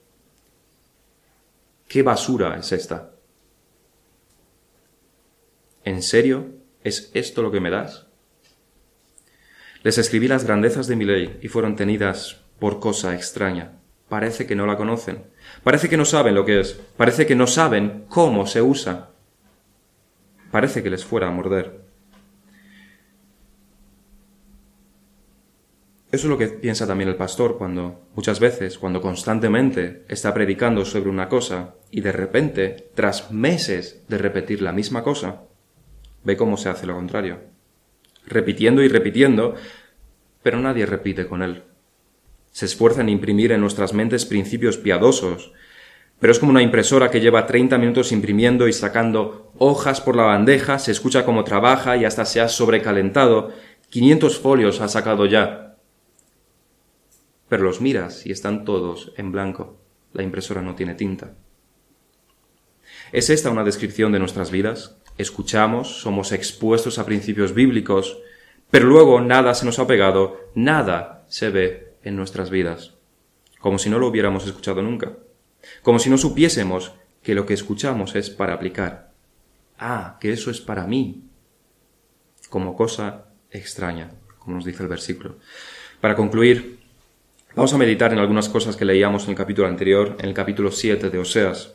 ¿Qué 1.88 2.05
basura 2.05 2.57
es 2.57 2.70
esta? 2.70 3.11
¿En 5.84 6.05
serio 6.05 6.46
es 6.84 7.11
esto 7.12 7.42
lo 7.42 7.51
que 7.51 7.59
me 7.59 7.70
das? 7.70 8.07
Les 9.82 9.99
escribí 9.99 10.28
las 10.28 10.44
grandezas 10.44 10.86
de 10.86 10.94
mi 10.94 11.07
ley 11.07 11.40
y 11.42 11.49
fueron 11.49 11.74
tenidas 11.74 12.40
por 12.61 12.78
cosa 12.78 13.16
extraña. 13.16 13.80
Parece 14.09 14.46
que 14.46 14.55
no 14.55 14.64
la 14.64 14.76
conocen. 14.76 15.24
Parece 15.64 15.88
que 15.88 15.96
no 15.96 16.05
saben 16.05 16.36
lo 16.36 16.44
que 16.44 16.61
es. 16.61 16.74
Parece 16.96 17.26
que 17.26 17.34
no 17.34 17.49
saben 17.49 18.05
cómo 18.09 18.46
se 18.46 18.62
usa. 18.62 19.09
Parece 20.53 20.84
que 20.84 20.90
les 20.90 21.05
fuera 21.05 21.26
a 21.26 21.32
morder. 21.32 21.88
Eso 26.11 26.26
es 26.26 26.30
lo 26.30 26.38
que 26.38 26.48
piensa 26.48 26.86
también 26.86 27.11
el 27.11 27.16
pastor 27.16 27.59
cuando, 27.59 28.00
muchas 28.14 28.40
veces, 28.40 28.78
cuando 28.78 29.02
constantemente 29.02 30.04
está 30.09 30.32
predicando 30.32 30.86
sobre 30.86 31.11
una 31.11 31.28
cosa 31.28 31.74
y 31.90 32.00
de 32.00 32.12
repente, 32.12 32.88
tras 32.94 33.30
meses 33.30 34.02
de 34.09 34.16
repetir 34.16 34.62
la 34.62 34.72
misma 34.72 35.02
cosa, 35.02 35.42
ve 36.24 36.38
cómo 36.38 36.56
se 36.56 36.70
hace 36.70 36.86
lo 36.86 36.94
contrario. 36.94 37.40
Repitiendo 38.26 38.82
y 38.82 38.88
repitiendo, 38.88 39.54
pero 40.42 40.59
nadie 40.61 40.86
repite 40.86 41.26
con 41.26 41.42
él. 41.42 41.64
Se 42.52 42.64
esfuerza 42.64 43.02
en 43.02 43.11
imprimir 43.11 43.52
en 43.52 43.61
nuestras 43.61 43.92
mentes 43.92 44.24
principios 44.24 44.78
piadosos, 44.78 45.52
pero 46.20 46.32
es 46.32 46.38
como 46.38 46.52
una 46.52 46.62
impresora 46.62 47.11
que 47.11 47.20
lleva 47.20 47.46
30 47.46 47.76
minutos 47.76 48.12
imprimiendo 48.12 48.66
y 48.66 48.72
sacando 48.72 49.52
hojas 49.59 50.00
por 50.00 50.16
la 50.16 50.24
bandeja, 50.24 50.78
se 50.78 50.90
escucha 50.90 51.26
cómo 51.26 51.44
trabaja 51.44 51.98
y 51.98 52.06
hasta 52.06 52.24
se 52.24 52.40
ha 52.40 52.48
sobrecalentado. 52.48 53.52
500 53.90 54.38
folios 54.38 54.80
ha 54.80 54.88
sacado 54.88 55.26
ya, 55.26 55.67
pero 57.49 57.64
los 57.64 57.80
miras 57.80 58.26
y 58.26 58.32
están 58.32 58.64
todos 58.64 59.12
en 59.16 59.32
blanco. 59.32 59.80
La 60.12 60.22
impresora 60.22 60.62
no 60.62 60.74
tiene 60.74 60.94
tinta. 60.94 61.34
¿Es 63.12 63.30
esta 63.30 63.51
una 63.51 63.64
descripción 63.64 64.12
de 64.12 64.18
nuestras 64.18 64.51
vidas? 64.51 64.96
Escuchamos, 65.16 66.01
somos 66.01 66.32
expuestos 66.32 66.99
a 66.99 67.07
principios 67.07 67.55
bíblicos, 67.55 68.18
pero 68.70 68.86
luego 68.86 69.20
nada 69.20 69.55
se 69.55 69.64
nos 69.64 69.78
ha 69.78 69.86
pegado, 69.86 70.51
nada 70.55 71.24
se 71.28 71.51
ve 71.51 71.94
en 72.03 72.16
nuestras 72.16 72.51
vidas, 72.51 72.94
como 73.59 73.78
si 73.78 73.90
no 73.90 73.99
lo 73.99 74.09
hubiéramos 74.09 74.46
escuchado 74.46 74.82
nunca, 74.82 75.16
como 75.82 75.99
si 75.99 76.11
no 76.11 76.18
supiésemos 76.18 76.92
que 77.22 77.34
lo 77.34 77.46
que 77.46 77.55
escuchamos 77.55 78.14
es 78.14 78.30
para 78.30 78.55
aplicar. 78.55 79.12
Ah, 79.78 80.18
que 80.20 80.32
eso 80.32 80.51
es 80.51 80.61
para 80.61 80.86
mí, 80.86 81.24
como 82.51 82.76
cosa 82.76 83.26
extraña, 83.51 84.12
como 84.38 84.57
nos 84.57 84.64
dice 84.64 84.82
el 84.82 84.88
versículo. 84.88 85.38
Para 86.01 86.14
concluir, 86.14 86.77
Vamos 87.59 87.74
a 87.74 87.78
meditar 87.78 88.12
en 88.12 88.20
algunas 88.20 88.48
cosas 88.48 88.76
que 88.76 88.84
leíamos 88.84 89.24
en 89.24 89.30
el 89.30 89.36
capítulo 89.36 89.66
anterior, 89.66 90.14
en 90.20 90.26
el 90.26 90.32
capítulo 90.32 90.70
7 90.70 91.11
de 91.11 91.18
Oseas. 91.18 91.74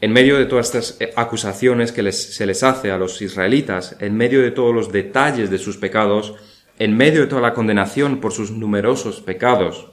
En 0.00 0.12
medio 0.12 0.38
de 0.38 0.46
todas 0.46 0.66
estas 0.66 1.00
eh, 1.00 1.12
acusaciones 1.16 1.90
que 1.90 2.12
se 2.12 2.46
les 2.46 2.62
hace 2.62 2.92
a 2.92 2.96
los 2.96 3.20
israelitas, 3.20 3.96
en 3.98 4.16
medio 4.16 4.40
de 4.40 4.52
todos 4.52 4.72
los 4.72 4.92
detalles 4.92 5.50
de 5.50 5.58
sus 5.58 5.78
pecados, 5.78 6.36
en 6.78 6.96
medio 6.96 7.22
de 7.22 7.26
toda 7.26 7.42
la 7.42 7.54
condenación 7.54 8.20
por 8.20 8.30
sus 8.30 8.52
numerosos 8.52 9.20
pecados, 9.20 9.90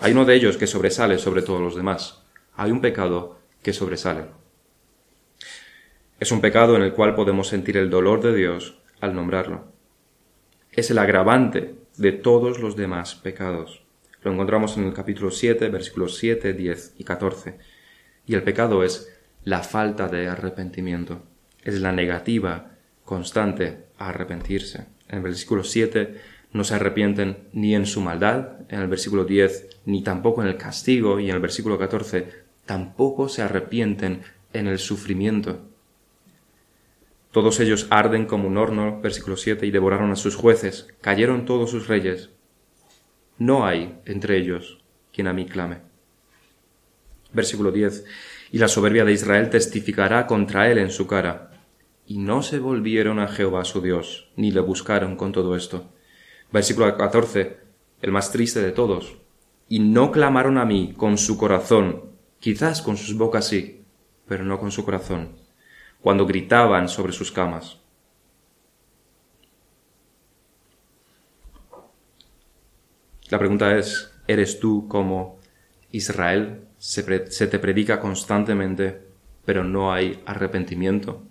hay 0.00 0.12
uno 0.12 0.24
de 0.24 0.36
ellos 0.36 0.56
que 0.56 0.66
sobresale 0.66 1.18
sobre 1.18 1.42
todos 1.42 1.60
los 1.60 1.76
demás. 1.76 2.22
Hay 2.56 2.70
un 2.70 2.80
pecado 2.80 3.40
que 3.62 3.74
sobresale. 3.74 4.24
Es 6.18 6.32
un 6.32 6.40
pecado 6.40 6.76
en 6.76 6.82
el 6.82 6.94
cual 6.94 7.14
podemos 7.14 7.48
sentir 7.48 7.76
el 7.76 7.90
dolor 7.90 8.22
de 8.22 8.34
Dios 8.34 8.78
al 9.02 9.14
nombrarlo. 9.14 9.66
Es 10.72 10.90
el 10.90 10.96
agravante 10.96 11.74
de 11.98 12.12
todos 12.12 12.58
los 12.58 12.74
demás 12.74 13.16
pecados. 13.16 13.82
Lo 14.22 14.32
encontramos 14.32 14.76
en 14.76 14.84
el 14.84 14.92
capítulo 14.92 15.30
7, 15.30 15.68
versículos 15.70 16.18
7, 16.18 16.52
10 16.52 16.94
y 16.98 17.04
14. 17.04 17.56
Y 18.26 18.34
el 18.34 18.42
pecado 18.42 18.84
es 18.84 19.10
la 19.44 19.62
falta 19.62 20.08
de 20.08 20.28
arrepentimiento, 20.28 21.22
es 21.64 21.80
la 21.80 21.92
negativa 21.92 22.72
constante 23.04 23.86
a 23.98 24.10
arrepentirse. 24.10 24.86
En 25.08 25.18
el 25.18 25.22
versículo 25.22 25.64
7 25.64 26.20
no 26.52 26.64
se 26.64 26.74
arrepienten 26.74 27.48
ni 27.52 27.74
en 27.74 27.86
su 27.86 28.02
maldad, 28.02 28.60
en 28.68 28.80
el 28.80 28.88
versículo 28.88 29.24
10 29.24 29.80
ni 29.86 30.02
tampoco 30.02 30.42
en 30.42 30.48
el 30.48 30.56
castigo 30.58 31.18
y 31.18 31.30
en 31.30 31.36
el 31.36 31.40
versículo 31.40 31.78
14 31.78 32.28
tampoco 32.66 33.28
se 33.28 33.42
arrepienten 33.42 34.20
en 34.52 34.66
el 34.66 34.78
sufrimiento. 34.78 35.60
Todos 37.30 37.60
ellos 37.60 37.86
arden 37.90 38.26
como 38.26 38.48
un 38.48 38.58
horno, 38.58 39.00
versículo 39.00 39.36
7, 39.36 39.64
y 39.64 39.70
devoraron 39.70 40.10
a 40.10 40.16
sus 40.16 40.34
jueces, 40.34 40.88
cayeron 41.00 41.44
todos 41.44 41.70
sus 41.70 41.86
reyes, 41.86 42.30
no 43.40 43.64
hay 43.66 43.98
entre 44.04 44.36
ellos 44.36 44.78
quien 45.12 45.26
a 45.26 45.32
mí 45.32 45.46
clame. 45.46 45.78
Versículo 47.32 47.72
10. 47.72 48.04
Y 48.52 48.58
la 48.58 48.68
soberbia 48.68 49.06
de 49.06 49.12
Israel 49.12 49.48
testificará 49.48 50.26
contra 50.26 50.70
él 50.70 50.76
en 50.76 50.90
su 50.90 51.06
cara. 51.06 51.64
Y 52.06 52.18
no 52.18 52.42
se 52.42 52.58
volvieron 52.58 53.18
a 53.18 53.28
Jehová 53.28 53.64
su 53.64 53.80
Dios, 53.80 54.28
ni 54.36 54.50
le 54.50 54.60
buscaron 54.60 55.16
con 55.16 55.32
todo 55.32 55.56
esto. 55.56 55.90
Versículo 56.52 56.94
14. 56.94 57.56
El 58.02 58.12
más 58.12 58.30
triste 58.30 58.60
de 58.60 58.72
todos. 58.72 59.16
Y 59.70 59.78
no 59.78 60.12
clamaron 60.12 60.58
a 60.58 60.66
mí 60.66 60.92
con 60.94 61.16
su 61.16 61.38
corazón, 61.38 62.10
quizás 62.40 62.82
con 62.82 62.98
sus 62.98 63.16
bocas 63.16 63.46
sí, 63.46 63.84
pero 64.28 64.44
no 64.44 64.60
con 64.60 64.70
su 64.70 64.84
corazón, 64.84 65.36
cuando 66.02 66.26
gritaban 66.26 66.90
sobre 66.90 67.14
sus 67.14 67.32
camas. 67.32 67.79
La 73.30 73.38
pregunta 73.38 73.78
es, 73.78 74.10
¿eres 74.26 74.58
tú 74.58 74.88
como 74.88 75.38
Israel? 75.92 76.62
Se, 76.78 77.02
te 77.46 77.58
predica 77.60 78.00
constantemente, 78.00 79.02
pero 79.44 79.62
no 79.62 79.92
hay 79.92 80.20
arrepentimiento. 80.26 81.22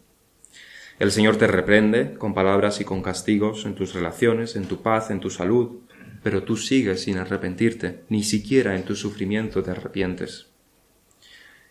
El 0.97 1.12
Señor 1.12 1.36
te 1.36 1.47
reprende 1.47 2.14
con 2.14 2.34
palabras 2.34 2.80
y 2.80 2.86
con 2.86 3.02
castigos 3.02 3.66
en 3.66 3.76
tus 3.76 3.93
relaciones, 3.93 4.56
en 4.56 4.66
tu 4.66 4.82
paz, 4.82 5.12
en 5.12 5.20
tu 5.20 5.30
salud, 5.30 5.80
pero 6.24 6.43
tú 6.43 6.56
sigues 6.56 7.04
sin 7.04 7.18
arrepentirte, 7.18 8.04
ni 8.08 8.24
siquiera 8.24 8.78
en 8.78 8.84
tu 8.84 8.95
sufrimiento 8.95 9.62
te 9.62 9.72
arrepientes. 9.72 10.47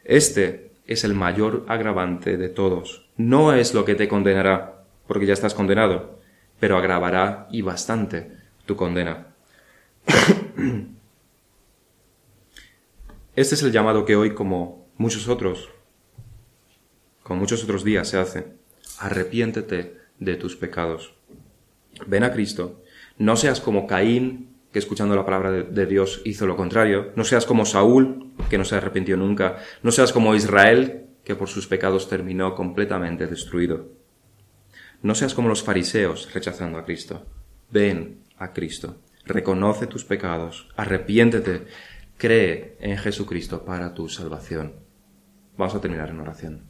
Este 0.04 0.72
es 0.86 1.04
el 1.04 1.14
mayor 1.14 1.64
agravante 1.68 2.36
de 2.36 2.50
todos. 2.50 3.08
No 3.16 3.54
es 3.54 3.72
lo 3.72 3.86
que 3.86 3.94
te 3.94 4.08
condenará, 4.08 4.84
porque 5.06 5.24
ya 5.24 5.32
estás 5.32 5.54
condenado, 5.54 6.20
pero 6.60 6.76
agravará 6.76 7.48
y 7.50 7.62
bastante 7.62 8.30
tu 8.66 8.76
condena. 8.76 9.27
Este 13.36 13.54
es 13.54 13.62
el 13.62 13.70
llamado 13.70 14.04
que 14.04 14.16
hoy, 14.16 14.34
como 14.34 14.88
muchos 14.96 15.28
otros, 15.28 15.68
como 17.22 17.38
muchos 17.38 17.62
otros 17.62 17.84
días 17.84 18.08
se 18.08 18.18
hace. 18.18 18.48
Arrepiéntete 18.98 19.96
de 20.18 20.34
tus 20.34 20.56
pecados. 20.56 21.14
Ven 22.08 22.24
a 22.24 22.32
Cristo. 22.32 22.82
No 23.16 23.36
seas 23.36 23.60
como 23.60 23.86
Caín, 23.86 24.56
que 24.72 24.80
escuchando 24.80 25.14
la 25.14 25.24
palabra 25.24 25.52
de, 25.52 25.86
Dios 25.86 26.20
hizo 26.24 26.48
lo 26.48 26.56
contrario. 26.56 27.12
No 27.14 27.22
seas 27.22 27.46
como 27.46 27.64
Saúl, 27.64 28.32
que 28.50 28.58
no 28.58 28.64
se 28.64 28.74
arrepintió 28.74 29.16
nunca. 29.16 29.58
No 29.84 29.92
seas 29.92 30.12
como 30.12 30.34
Israel, 30.34 31.06
que 31.22 31.36
por 31.36 31.48
sus 31.48 31.68
pecados 31.68 32.08
terminó 32.08 32.56
completamente 32.56 33.28
destruido. 33.28 33.86
No 35.00 35.14
seas 35.14 35.34
como 35.34 35.48
los 35.48 35.62
fariseos 35.62 36.28
rechazando 36.34 36.76
a 36.76 36.84
Cristo. 36.84 37.24
Ven 37.70 38.24
a 38.36 38.52
Cristo 38.52 38.96
reconoce 39.28 39.86
tus 39.86 40.04
pecados, 40.04 40.68
arrepiéntete, 40.76 41.66
cree 42.16 42.76
en 42.80 42.96
Jesucristo 42.96 43.64
para 43.64 43.94
tu 43.94 44.08
salvación. 44.08 44.74
Vamos 45.56 45.74
a 45.74 45.80
terminar 45.80 46.10
en 46.10 46.20
oración. 46.20 46.62